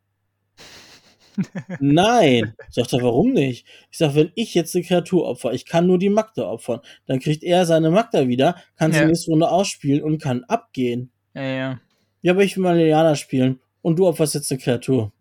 [1.81, 2.55] Nein.
[2.71, 3.67] Sagt er, warum nicht?
[3.91, 7.21] Ich sag, wenn ich jetzt eine Kreatur opfer, ich kann nur die Magda opfern, dann
[7.21, 9.07] kriegt er seine Magda wieder, kann sie ja.
[9.07, 11.11] nächste Runde ausspielen und kann abgehen.
[11.35, 11.81] Ja, ja.
[12.23, 15.13] Ja, aber ich will mal Liliana spielen und du opferst jetzt eine Kreatur.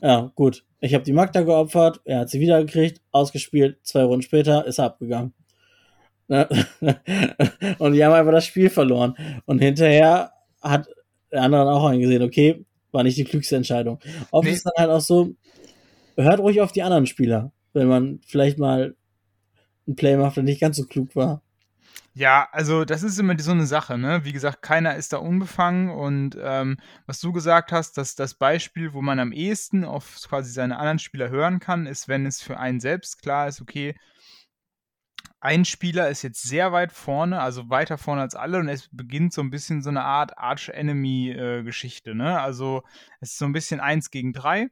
[0.00, 0.64] Ja, gut.
[0.80, 4.78] Ich habe die Magda geopfert, er hat sie wieder gekriegt, ausgespielt, zwei Runden später ist
[4.78, 5.34] er abgegangen.
[6.30, 9.16] und die haben einfach das Spiel verloren.
[9.46, 10.32] Und hinterher
[10.62, 10.88] hat
[11.32, 13.98] der andere auch eingesehen, okay, war nicht die klügste Entscheidung.
[14.30, 14.54] Oft nee.
[14.54, 15.34] ist dann halt auch so,
[16.16, 18.94] hört ruhig auf die anderen Spieler, wenn man vielleicht mal
[19.88, 21.42] ein Play macht, der nicht ganz so klug war.
[22.12, 24.24] Ja, also das ist immer so eine Sache, ne?
[24.24, 26.76] Wie gesagt, keiner ist da unbefangen und ähm,
[27.06, 30.98] was du gesagt hast, dass das Beispiel, wo man am ehesten auf quasi seine anderen
[30.98, 33.94] Spieler hören kann, ist, wenn es für einen selbst klar ist, okay,
[35.40, 39.32] ein Spieler ist jetzt sehr weit vorne, also weiter vorne als alle und es beginnt
[39.32, 42.40] so ein bisschen so eine Art Arch-Enemy-Geschichte, ne?
[42.40, 42.82] Also
[43.20, 44.68] es ist so ein bisschen eins gegen drei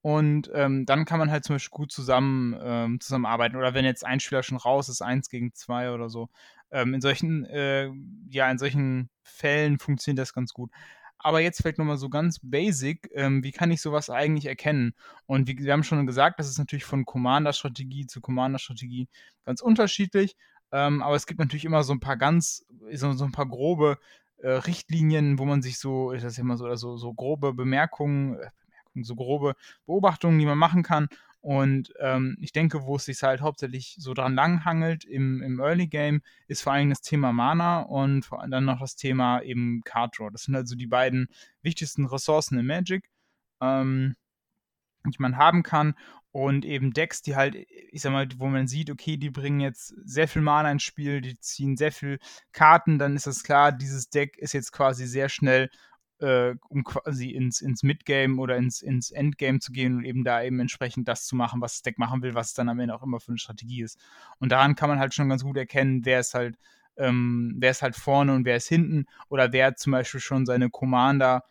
[0.00, 3.56] und ähm, dann kann man halt zum Beispiel gut zusammen ähm, zusammenarbeiten.
[3.56, 6.28] Oder wenn jetzt ein Spieler schon raus ist, eins gegen zwei oder so.
[6.70, 7.90] Ähm, in solchen, äh,
[8.28, 10.70] ja, in solchen Fällen funktioniert das ganz gut.
[11.18, 14.94] Aber jetzt vielleicht nochmal so ganz basic, ähm, wie kann ich sowas eigentlich erkennen?
[15.26, 19.08] Und wie, wir haben schon gesagt, das ist natürlich von Commander-Strategie zu Commander-Strategie
[19.44, 20.36] ganz unterschiedlich.
[20.70, 23.98] Ähm, aber es gibt natürlich immer so ein paar ganz, so, so ein paar grobe
[24.38, 28.50] äh, Richtlinien, wo man sich so, ich das immer so, also so grobe Bemerkungen, äh,
[28.98, 29.54] Bemerkungen, so grobe
[29.86, 31.08] Beobachtungen, die man machen kann.
[31.48, 35.86] Und ähm, ich denke, wo es sich halt hauptsächlich so dran langhangelt im, im Early
[35.86, 40.28] Game, ist vor allem das Thema Mana und dann noch das Thema eben Card Draw.
[40.30, 41.28] Das sind also die beiden
[41.62, 43.08] wichtigsten Ressourcen in Magic,
[43.62, 44.14] ähm,
[45.06, 45.94] die man haben kann.
[46.32, 49.94] Und eben Decks, die halt, ich sag mal, wo man sieht, okay, die bringen jetzt
[50.04, 52.18] sehr viel Mana ins Spiel, die ziehen sehr viel
[52.52, 55.70] Karten, dann ist das klar, dieses Deck ist jetzt quasi sehr schnell
[56.20, 60.42] äh, um quasi ins, ins Midgame oder ins, ins Endgame zu gehen und eben da
[60.42, 62.94] eben entsprechend das zu machen, was das Deck machen will, was es dann am Ende
[62.94, 63.98] auch immer für eine Strategie ist.
[64.38, 66.58] Und daran kann man halt schon ganz gut erkennen, wer ist halt,
[66.96, 70.70] ähm, wer ist halt vorne und wer ist hinten oder wer zum Beispiel schon seine
[70.70, 71.44] Commander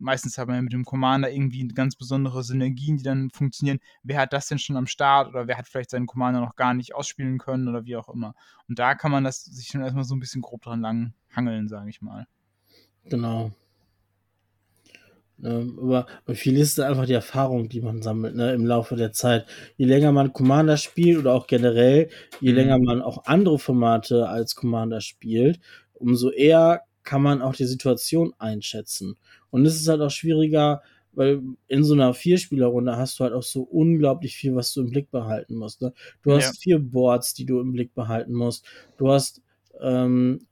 [0.00, 3.80] meistens hat man ja mit dem Commander irgendwie ganz besondere Synergien, die dann funktionieren.
[4.02, 6.74] Wer hat das denn schon am Start oder wer hat vielleicht seinen Commander noch gar
[6.74, 8.34] nicht ausspielen können oder wie auch immer.
[8.68, 11.68] Und da kann man das sich schon erstmal so ein bisschen grob dran lang hangeln,
[11.68, 12.26] sage ich mal.
[13.04, 13.52] Genau.
[15.44, 19.46] Ähm, aber viel ist einfach die Erfahrung, die man sammelt ne, im Laufe der Zeit.
[19.76, 22.08] Je länger man Commander spielt oder auch generell,
[22.40, 22.56] je mhm.
[22.56, 25.60] länger man auch andere Formate als Commander spielt,
[25.94, 29.16] umso eher kann man auch die Situation einschätzen.
[29.50, 33.42] Und es ist halt auch schwieriger, weil in so einer Vierspielerrunde hast du halt auch
[33.42, 35.82] so unglaublich viel, was du im Blick behalten musst.
[35.82, 35.92] Ne?
[36.22, 36.52] Du hast ja.
[36.60, 38.64] vier Boards, die du im Blick behalten musst.
[38.96, 39.42] Du hast
[39.80, 40.46] ähm,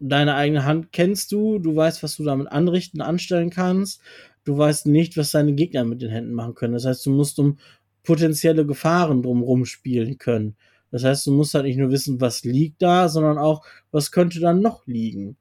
[0.00, 4.00] deine eigene Hand kennst du, du weißt, was du damit anrichten, anstellen kannst,
[4.48, 6.72] du weißt nicht, was deine Gegner mit den Händen machen können.
[6.72, 7.58] Das heißt, du musst um
[8.02, 10.56] potenzielle Gefahren drumherum spielen können.
[10.90, 14.40] Das heißt, du musst halt nicht nur wissen, was liegt da, sondern auch, was könnte
[14.40, 15.36] dann noch liegen.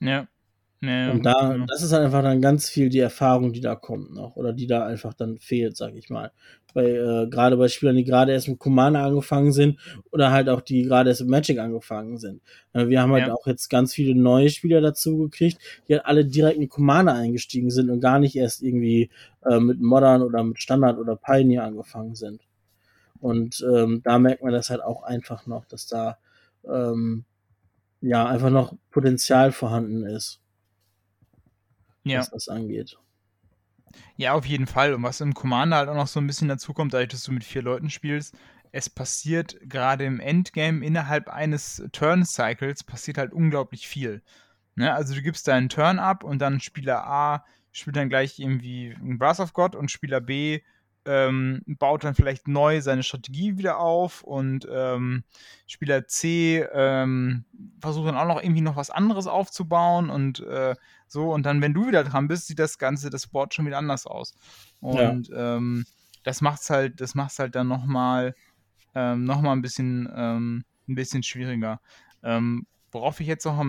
[0.00, 0.28] Ja.
[0.82, 1.66] Ja, und da, genau.
[1.66, 4.66] das ist halt einfach dann ganz viel die Erfahrung, die da kommt noch, oder die
[4.66, 6.32] da einfach dann fehlt, sag ich mal.
[6.72, 9.78] Bei, äh, gerade bei Spielern, die gerade erst mit Commander angefangen sind,
[10.10, 12.40] oder halt auch die gerade erst mit Magic angefangen sind.
[12.72, 13.34] Äh, wir haben halt ja.
[13.34, 17.70] auch jetzt ganz viele neue Spieler dazu gekriegt, die halt alle direkt mit Commander eingestiegen
[17.70, 19.10] sind und gar nicht erst irgendwie
[19.44, 22.40] äh, mit Modern oder mit Standard oder Pioneer angefangen sind.
[23.18, 26.16] Und ähm, da merkt man das halt auch einfach noch, dass da
[26.66, 27.24] ähm,
[28.00, 30.40] ja einfach noch Potenzial vorhanden ist
[32.04, 32.20] ja.
[32.20, 32.98] was das angeht.
[34.16, 34.94] Ja, auf jeden Fall.
[34.94, 37.32] Und was im Commander halt auch noch so ein bisschen dazu kommt, dadurch, dass du
[37.32, 38.36] mit vier Leuten spielst,
[38.72, 44.22] es passiert gerade im Endgame innerhalb eines Turn-Cycles passiert halt unglaublich viel.
[44.76, 44.94] Ne?
[44.94, 49.18] Also du gibst deinen Turn ab und dann Spieler A spielt dann gleich irgendwie ein
[49.18, 50.60] Brass of God und Spieler B
[51.06, 55.24] ähm, baut dann vielleicht neu seine Strategie wieder auf und ähm,
[55.66, 57.44] Spieler C ähm,
[57.80, 60.74] versucht dann auch noch irgendwie noch was anderes aufzubauen und äh,
[61.06, 63.78] so und dann, wenn du wieder dran bist, sieht das Ganze, das Board schon wieder
[63.78, 64.34] anders aus.
[64.80, 65.56] Und ja.
[65.56, 65.84] Ähm,
[66.22, 68.34] das macht's halt, das macht's halt dann nochmal
[68.94, 71.80] ähm, noch ein bisschen, ähm, ein bisschen schwieriger.
[72.22, 73.64] Ähm, worauf ich jetzt noch,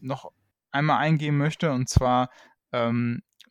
[0.00, 0.32] noch
[0.70, 2.30] einmal eingehen möchte, und zwar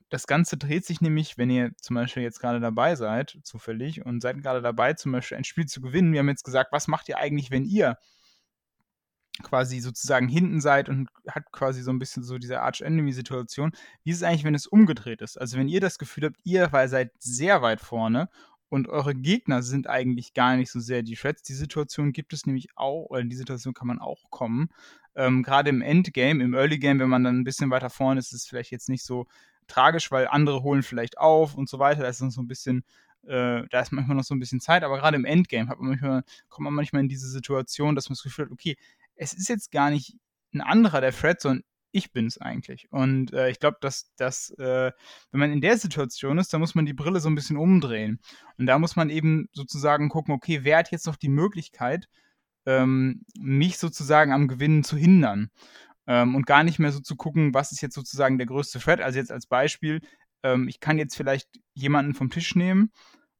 [0.09, 4.21] das Ganze dreht sich nämlich, wenn ihr zum Beispiel jetzt gerade dabei seid, zufällig, und
[4.21, 6.13] seid gerade dabei, zum Beispiel ein Spiel zu gewinnen.
[6.13, 7.97] Wir haben jetzt gesagt, was macht ihr eigentlich, wenn ihr
[9.43, 13.71] quasi sozusagen hinten seid und hat quasi so ein bisschen so diese Arch-Enemy-Situation.
[14.03, 15.39] Wie ist es eigentlich, wenn es umgedreht ist?
[15.39, 18.29] Also wenn ihr das Gefühl habt, ihr seid sehr weit vorne
[18.69, 21.41] und eure Gegner sind eigentlich gar nicht so sehr die Threads.
[21.43, 24.69] Die Situation gibt es nämlich auch, oder in die Situation kann man auch kommen.
[25.15, 28.33] Ähm, Gerade im Endgame, im Early Game, wenn man dann ein bisschen weiter vorne ist,
[28.33, 29.25] ist es vielleicht jetzt nicht so
[29.69, 32.01] tragisch, weil andere holen vielleicht auf und so weiter.
[32.01, 32.83] Da ist dann so ein bisschen,
[33.23, 36.23] äh, da ist manchmal noch so ein bisschen Zeit, aber gerade im Endgame man manchmal,
[36.49, 38.75] kommt man manchmal in diese Situation, dass man das Gefühl hat, okay,
[39.15, 40.15] es ist jetzt gar nicht
[40.53, 42.91] ein anderer der Fred, sondern ich bin es eigentlich.
[42.91, 44.91] Und äh, ich glaube, dass, dass äh,
[45.31, 48.19] wenn man in der Situation ist, dann muss man die Brille so ein bisschen umdrehen.
[48.57, 52.07] Und da muss man eben sozusagen gucken, okay, wer hat jetzt noch die Möglichkeit,
[52.65, 55.49] ähm, mich sozusagen am Gewinnen zu hindern?
[56.09, 58.99] Ähm, und gar nicht mehr so zu gucken, was ist jetzt sozusagen der größte Thread.
[58.99, 60.01] Also jetzt als Beispiel,
[60.41, 62.91] ähm, ich kann jetzt vielleicht jemanden vom Tisch nehmen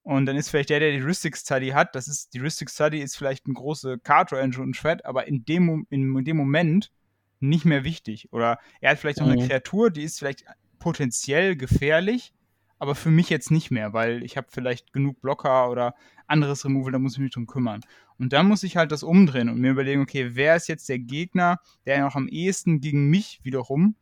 [0.04, 3.00] und dann ist vielleicht der, der die Heuristic Study hat, das ist, die Heuristic Study
[3.00, 6.38] ist vielleicht ein große Card Range und ein Thread, aber in dem, in, in dem
[6.38, 6.92] Moment
[7.40, 8.32] nicht mehr wichtig.
[8.32, 9.48] Oder er hat vielleicht noch eine mhm.
[9.48, 10.46] Kreatur, die ist vielleicht
[10.78, 12.34] potenziell gefährlich,
[12.78, 15.96] aber für mich jetzt nicht mehr, weil ich habe vielleicht genug Blocker oder
[16.28, 17.82] anderes Removal, da muss ich mich drum kümmern.
[18.20, 21.00] Und dann muss ich halt das umdrehen und mir überlegen, okay, wer ist jetzt der
[21.00, 23.96] Gegner, der noch am ehesten gegen mich wiederum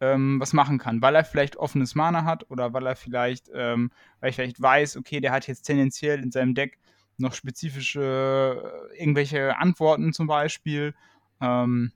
[0.00, 3.92] ähm, was machen kann, weil er vielleicht offenes Mana hat oder weil er vielleicht, ähm,
[4.18, 6.80] weil ich vielleicht weiß, okay, der hat jetzt tendenziell in seinem Deck
[7.18, 10.94] noch spezifische äh, irgendwelche Antworten zum Beispiel.
[11.40, 11.92] Ähm,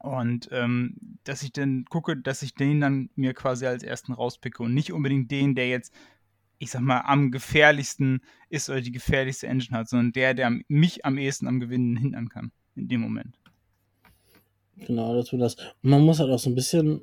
[0.00, 4.62] und ähm, dass ich dann gucke, dass ich den dann mir quasi als ersten rauspicke
[4.62, 5.94] und nicht unbedingt den, der jetzt,
[6.58, 11.04] ich sag mal, am gefährlichsten ist oder die gefährlichste Engine hat, sondern der, der mich
[11.04, 13.38] am ehesten am Gewinnen hindern kann in dem Moment.
[14.76, 15.56] Genau, das tut das.
[15.82, 17.02] Und man muss halt auch so ein bisschen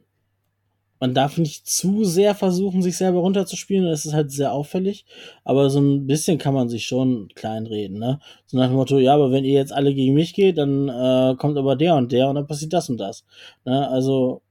[1.00, 5.06] man darf nicht zu sehr versuchen, sich selber runterzuspielen, das ist halt sehr auffällig,
[5.44, 8.20] aber so ein bisschen kann man sich schon kleinreden, ne?
[8.46, 11.36] So nach dem Motto, ja, aber wenn ihr jetzt alle gegen mich geht, dann äh,
[11.38, 13.26] kommt aber der und der und dann passiert das und das.
[13.66, 13.88] Ne?
[13.90, 14.42] Also,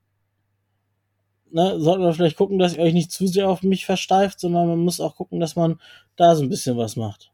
[1.55, 4.69] ne, sollten wir vielleicht gucken, dass ihr euch nicht zu sehr auf mich versteift, sondern
[4.69, 5.81] man muss auch gucken, dass man
[6.17, 7.33] da so ein bisschen was macht.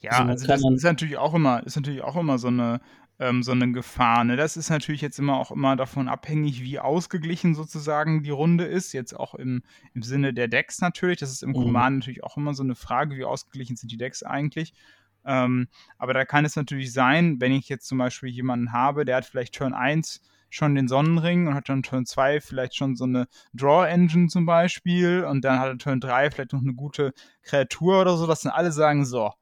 [0.00, 2.80] Ja, also, also das ist natürlich auch immer, ist natürlich auch immer so eine
[3.18, 4.24] ähm, so eine Gefahr.
[4.24, 4.36] Ne?
[4.36, 8.92] Das ist natürlich jetzt immer auch immer davon abhängig, wie ausgeglichen sozusagen die Runde ist.
[8.92, 9.62] Jetzt auch im,
[9.94, 11.18] im Sinne der Decks natürlich.
[11.18, 11.54] Das ist im mhm.
[11.54, 14.74] Command natürlich auch immer so eine Frage, wie ausgeglichen sind die Decks eigentlich.
[15.24, 19.16] Ähm, aber da kann es natürlich sein, wenn ich jetzt zum Beispiel jemanden habe, der
[19.16, 20.20] hat vielleicht Turn 1
[20.54, 25.24] schon den Sonnenring und hat dann Turn 2 vielleicht schon so eine Draw-Engine zum Beispiel
[25.24, 27.12] und dann hat er Turn 3 vielleicht noch eine gute
[27.42, 29.32] Kreatur oder so, dass dann alle sagen, so,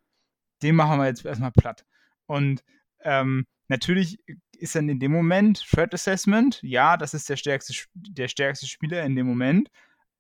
[0.63, 1.85] den machen wir jetzt erstmal platt.
[2.27, 2.63] Und
[3.01, 4.19] ähm, Natürlich
[4.59, 9.03] ist dann in dem Moment Threat Assessment, ja, das ist der stärkste, der stärkste Spieler
[9.03, 9.71] in dem Moment.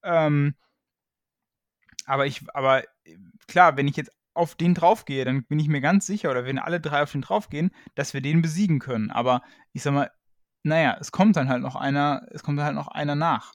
[0.02, 0.55] Ähm,
[2.07, 2.83] aber ich, aber
[3.48, 6.59] klar, wenn ich jetzt auf den draufgehe, dann bin ich mir ganz sicher, oder wenn
[6.59, 9.11] alle drei auf den draufgehen, dass wir den besiegen können.
[9.11, 9.42] Aber
[9.74, 10.11] ich sag mal,
[10.62, 13.55] naja, es kommt dann halt noch einer, es kommt halt noch einer nach.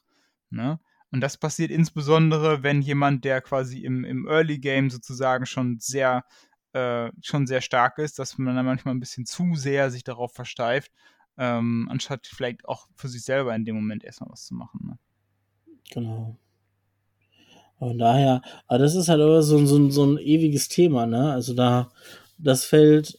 [0.50, 0.78] Ne?
[1.10, 6.24] Und das passiert insbesondere, wenn jemand, der quasi im, im Early Game sozusagen schon sehr
[6.72, 10.32] äh, schon sehr stark ist, dass man dann manchmal ein bisschen zu sehr sich darauf
[10.32, 10.92] versteift,
[11.38, 14.80] ähm, anstatt vielleicht auch für sich selber in dem Moment erstmal was zu machen.
[14.86, 14.98] Ne?
[15.90, 16.36] Genau.
[17.78, 21.32] Von daher, aber das ist halt immer so, so, so ein ewiges Thema, ne?
[21.32, 21.90] Also da,
[22.36, 23.18] das fällt,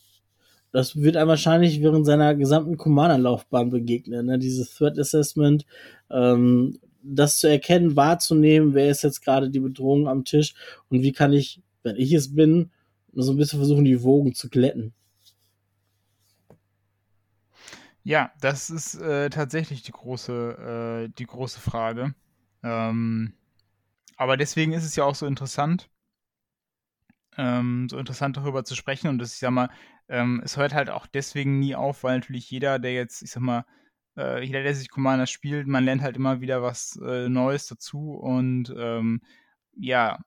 [0.72, 4.40] das wird er wahrscheinlich während seiner gesamten Commander-Laufbahn begegnen, ne?
[4.40, 5.66] Dieses Threat Assessment,
[6.10, 10.54] ähm, das zu erkennen, wahrzunehmen, wer ist jetzt gerade die Bedrohung am Tisch
[10.90, 12.72] und wie kann ich, wenn ich es bin,
[13.14, 14.94] so ein bisschen versuchen, die Wogen zu glätten.
[18.04, 22.16] Ja, das ist äh, tatsächlich die große, äh, die große Frage.
[22.64, 23.34] Ähm,
[24.18, 25.90] aber deswegen ist es ja auch so interessant,
[27.38, 29.08] ähm, so interessant darüber zu sprechen.
[29.08, 29.70] Und das, ich sag mal,
[30.10, 33.42] ähm, es hört halt auch deswegen nie auf, weil natürlich jeder, der jetzt, ich sag
[33.42, 33.66] mal,
[34.18, 38.14] äh, jeder, der sich Commander spielt, man lernt halt immer wieder was äh, Neues dazu
[38.14, 39.22] und ähm,
[39.76, 40.20] ja,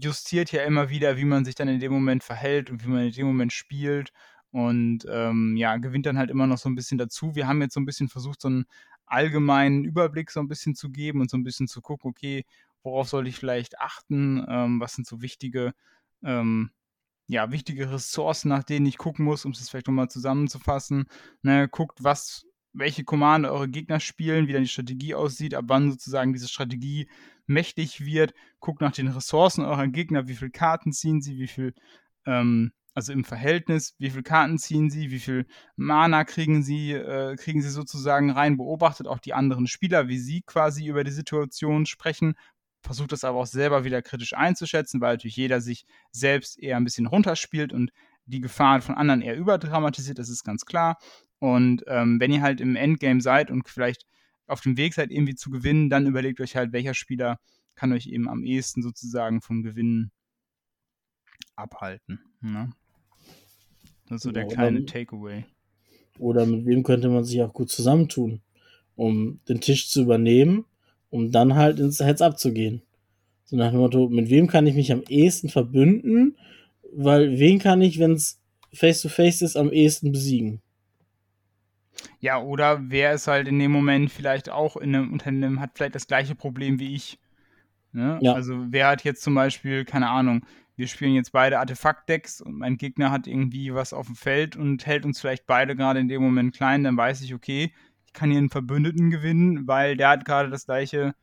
[0.00, 3.06] justiert ja immer wieder, wie man sich dann in dem Moment verhält und wie man
[3.06, 4.12] in dem Moment spielt
[4.52, 7.34] und ähm, ja, gewinnt dann halt immer noch so ein bisschen dazu.
[7.34, 8.66] Wir haben jetzt so ein bisschen versucht, so einen
[9.06, 12.44] allgemeinen Überblick so ein bisschen zu geben und so ein bisschen zu gucken, okay,
[12.82, 15.74] worauf soll ich vielleicht achten, ähm, was sind so wichtige,
[16.22, 16.70] ähm,
[17.30, 21.04] ja, wichtige Ressourcen, nach denen ich gucken muss, um es vielleicht nochmal zusammenzufassen.
[21.42, 25.92] Ne, guckt, was, welche Kommande eure Gegner spielen, wie dann die Strategie aussieht, ab wann
[25.92, 27.08] sozusagen diese Strategie
[27.46, 28.34] mächtig wird.
[28.58, 31.72] Guckt nach den Ressourcen eurer Gegner, wie viele Karten ziehen sie, wie viel
[32.26, 37.36] ähm, also im Verhältnis, wie viele Karten ziehen sie, wie viel Mana kriegen sie, äh,
[37.36, 41.86] kriegen sie sozusagen rein, beobachtet auch die anderen Spieler, wie sie quasi über die Situation
[41.86, 42.34] sprechen,
[42.82, 46.84] versucht das aber auch selber wieder kritisch einzuschätzen, weil natürlich jeder sich selbst eher ein
[46.84, 47.90] bisschen runterspielt und
[48.26, 50.98] die Gefahren von anderen eher überdramatisiert, das ist ganz klar.
[51.38, 54.04] Und ähm, wenn ihr halt im Endgame seid und vielleicht
[54.46, 57.38] auf dem Weg seid, irgendwie zu gewinnen, dann überlegt euch halt, welcher Spieler
[57.74, 60.12] kann euch eben am ehesten sozusagen vom Gewinnen
[61.56, 62.20] abhalten.
[62.40, 62.70] Ne?
[64.08, 65.44] Das ist so der kleine Takeaway.
[66.18, 68.42] Oder mit wem könnte man sich auch gut zusammentun,
[68.96, 70.66] um den Tisch zu übernehmen,
[71.10, 72.82] um dann halt ins Heads-up zu gehen.
[73.44, 76.36] So nach dem Motto, mit wem kann ich mich am ehesten verbünden,
[76.92, 78.40] weil wen kann ich, wenn es
[78.72, 80.60] face-to-face ist, am ehesten besiegen?
[82.20, 85.94] Ja, oder wer ist halt in dem Moment vielleicht auch in einem Unternehmen, hat vielleicht
[85.94, 87.18] das gleiche Problem wie ich.
[87.92, 88.18] Ne?
[88.22, 88.34] Ja.
[88.34, 90.46] Also wer hat jetzt zum Beispiel, keine Ahnung,
[90.76, 94.86] wir spielen jetzt beide Artefakt-Decks und mein Gegner hat irgendwie was auf dem Feld und
[94.86, 97.72] hält uns vielleicht beide gerade in dem Moment klein, dann weiß ich, okay,
[98.12, 101.14] ich kann hier einen Verbündeten gewinnen, weil der hat gerade das gleiche,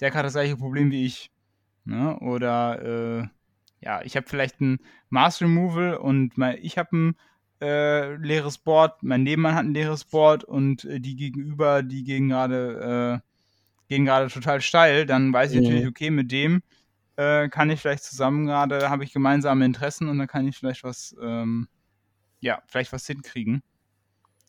[0.00, 1.30] der hat das gleiche Problem wie ich.
[1.84, 2.18] Ne?
[2.20, 3.26] Oder äh,
[3.80, 4.78] ja, ich habe vielleicht ein
[5.08, 7.16] Mass Removal und mein, ich habe ein
[7.60, 12.28] äh, leeres Board, mein Nebenmann hat ein leeres Board und äh, die gegenüber, die gehen
[12.28, 13.28] gerade äh,
[13.88, 15.64] gehen gerade total steil, dann weiß ich mhm.
[15.64, 16.62] natürlich, okay, mit dem
[17.16, 20.84] äh, kann ich vielleicht zusammen gerade, habe ich gemeinsame Interessen und dann kann ich vielleicht
[20.84, 21.68] was, ähm,
[22.40, 23.62] ja, vielleicht was hinkriegen.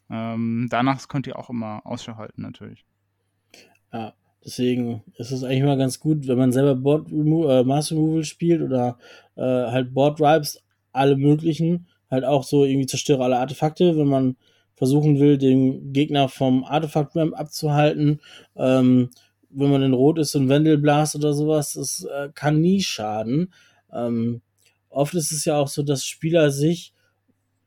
[0.09, 2.85] Ähm, danach könnt ihr auch immer Ausschau halten, natürlich.
[3.91, 4.13] Ja,
[4.43, 8.23] deswegen ist es eigentlich mal ganz gut, wenn man selber Board Remo äh, Mass Removal
[8.23, 8.97] spielt oder
[9.35, 14.37] äh, halt Board Ripes, alle möglichen, halt auch so irgendwie zerstöre alle Artefakte, wenn man
[14.75, 18.19] versuchen will, den Gegner vom Artefakt Ramp abzuhalten.
[18.55, 19.09] Ähm,
[19.49, 23.53] wenn man in Rot ist, ein Wendelblast oder sowas, das äh, kann nie schaden.
[23.91, 24.41] Ähm,
[24.89, 26.93] oft ist es ja auch so, dass Spieler sich,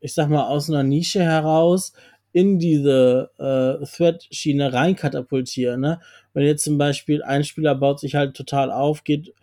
[0.00, 1.94] ich sag mal, aus einer Nische heraus
[2.32, 5.80] in diese äh, Thread-Schiene reinkatapultieren.
[5.80, 6.00] Ne?
[6.34, 9.34] Wenn jetzt zum Beispiel ein Spieler baut sich halt total auf, geht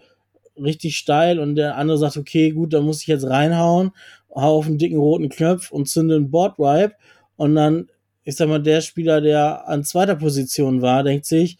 [0.57, 3.91] richtig steil und der andere sagt, okay, gut, da muss ich jetzt reinhauen,
[4.33, 6.95] hau auf einen dicken roten Knopf und zünde einen Board-Wipe
[7.35, 7.89] und dann,
[8.23, 11.57] ich sag mal, der Spieler, der an zweiter Position war, denkt sich,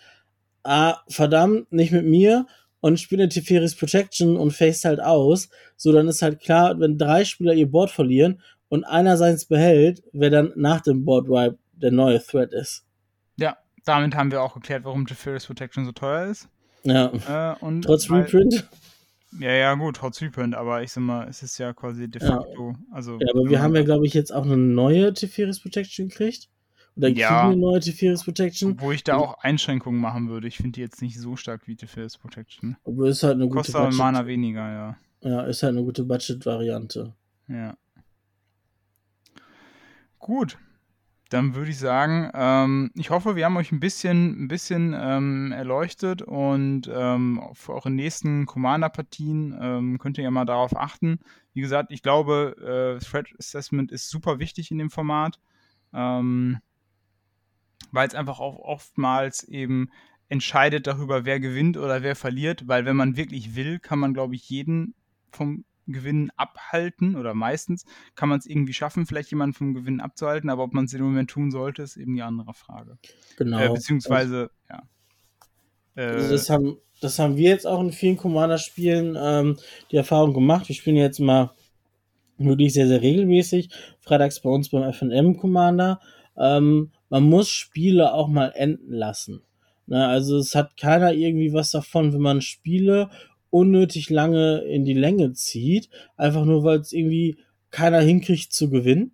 [0.63, 2.47] ah, verdammt, nicht mit mir
[2.79, 5.49] und spiele Teferis Protection und face halt aus.
[5.75, 10.04] So, dann ist halt klar, wenn drei Spieler ihr Board verlieren und einer seins behält,
[10.13, 12.86] wer dann nach dem Board Wipe der neue Threat ist.
[13.38, 16.49] Ja, damit haben wir auch geklärt, warum Teferis Protection so teuer ist.
[16.84, 17.12] Ja.
[17.54, 18.67] Äh, und Trotz Reprint.
[19.39, 22.69] Ja, ja, gut, trotz Reprint, aber ich sag mal, es ist ja quasi de facto.
[22.69, 22.75] Ja.
[22.91, 26.47] Also, ja, aber wir haben ja, glaube ich, jetzt auch eine neue Teferis Protection gekriegt.
[26.97, 28.80] Oder ja, wir neue T-Feris Protection.
[28.80, 30.47] Wo ich da auch Einschränkungen machen würde.
[30.47, 32.78] Ich finde die jetzt nicht so stark wie T-Feris Protection.
[32.86, 33.97] Aber ist halt eine gute Kostet Budget.
[33.97, 34.97] Mana weniger, ja.
[35.22, 37.13] Ja, ist halt eine gute Budget-Variante.
[37.49, 37.76] Ja.
[40.26, 40.57] Gut.
[41.30, 45.51] Dann würde ich sagen, ähm, ich hoffe, wir haben euch ein bisschen, ein bisschen ähm,
[45.51, 51.19] erleuchtet und ähm, für eure nächsten Commander-Partien ähm, könnt ihr ja mal darauf achten.
[51.53, 52.55] Wie gesagt, ich glaube,
[52.99, 55.39] äh, Threat Assessment ist super wichtig in dem Format.
[55.93, 56.57] Ähm,
[57.91, 59.91] weil es einfach auch oftmals eben
[60.28, 64.34] entscheidet darüber, wer gewinnt oder wer verliert, weil wenn man wirklich will, kann man, glaube
[64.34, 64.95] ich, jeden
[65.30, 70.49] vom Gewinnen abhalten oder meistens kann man es irgendwie schaffen, vielleicht jemanden vom Gewinn abzuhalten,
[70.49, 72.97] aber ob man es im Moment tun sollte, ist eben die andere Frage.
[73.38, 73.59] Genau.
[73.59, 74.83] Äh, beziehungsweise, ja.
[75.95, 79.57] Also das, haben, das haben wir jetzt auch in vielen Commander-Spielen ähm,
[79.91, 80.67] die Erfahrung gemacht.
[80.67, 81.51] Wir spielen jetzt mal
[82.38, 83.69] wirklich sehr, sehr regelmäßig.
[84.01, 86.01] Freitags bei uns beim FNM Commander.
[86.38, 89.41] Ähm, man muss Spiele auch mal enden lassen.
[89.88, 93.09] Ne, also es hat keiner irgendwie was davon, wenn man Spiele
[93.56, 97.38] unnötig lange in die Länge zieht, einfach nur weil es irgendwie
[97.72, 99.14] keiner hinkriegt zu gewinnen.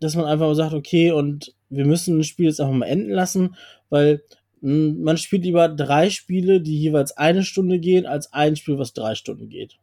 [0.00, 3.56] Dass man einfach sagt, okay, und wir müssen ein Spiel jetzt einfach mal enden lassen,
[3.90, 4.22] weil
[4.62, 8.94] hm, man spielt lieber drei Spiele, die jeweils eine Stunde gehen, als ein Spiel, was
[8.94, 9.78] drei Stunden geht.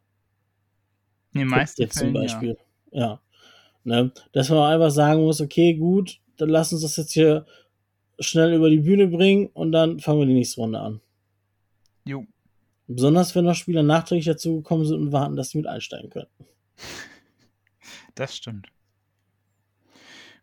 [1.33, 2.57] Nee, meistens jetzt zum Beispiel.
[2.91, 2.99] Ja.
[2.99, 3.21] ja.
[3.83, 4.11] Ne?
[4.31, 7.45] Dass man einfach sagen muss, okay, gut, dann lass uns das jetzt hier
[8.19, 11.01] schnell über die Bühne bringen und dann fangen wir die nächste Runde an.
[12.03, 12.25] Jo.
[12.87, 16.27] Besonders wenn noch Spieler nachträglich dazu gekommen sind und warten, dass sie mit einsteigen können.
[18.15, 18.67] Das stimmt.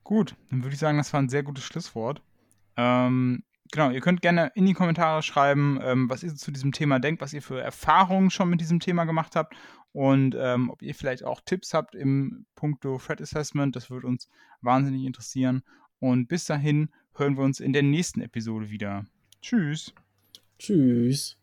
[0.04, 2.22] Gut, dann würde ich sagen, das war ein sehr gutes Schlusswort.
[2.76, 3.42] Ähm,
[3.72, 7.20] genau, ihr könnt gerne in die Kommentare schreiben, ähm, was ihr zu diesem Thema denkt,
[7.20, 9.56] was ihr für Erfahrungen schon mit diesem Thema gemacht habt
[9.92, 13.74] und ähm, ob ihr vielleicht auch Tipps habt im Punkto Threat Assessment.
[13.74, 14.28] Das würde uns
[14.60, 15.62] wahnsinnig interessieren.
[16.00, 19.06] Und bis dahin hören wir uns in der nächsten Episode wieder.
[19.40, 19.94] Tschüss.
[20.58, 21.38] Tschüss.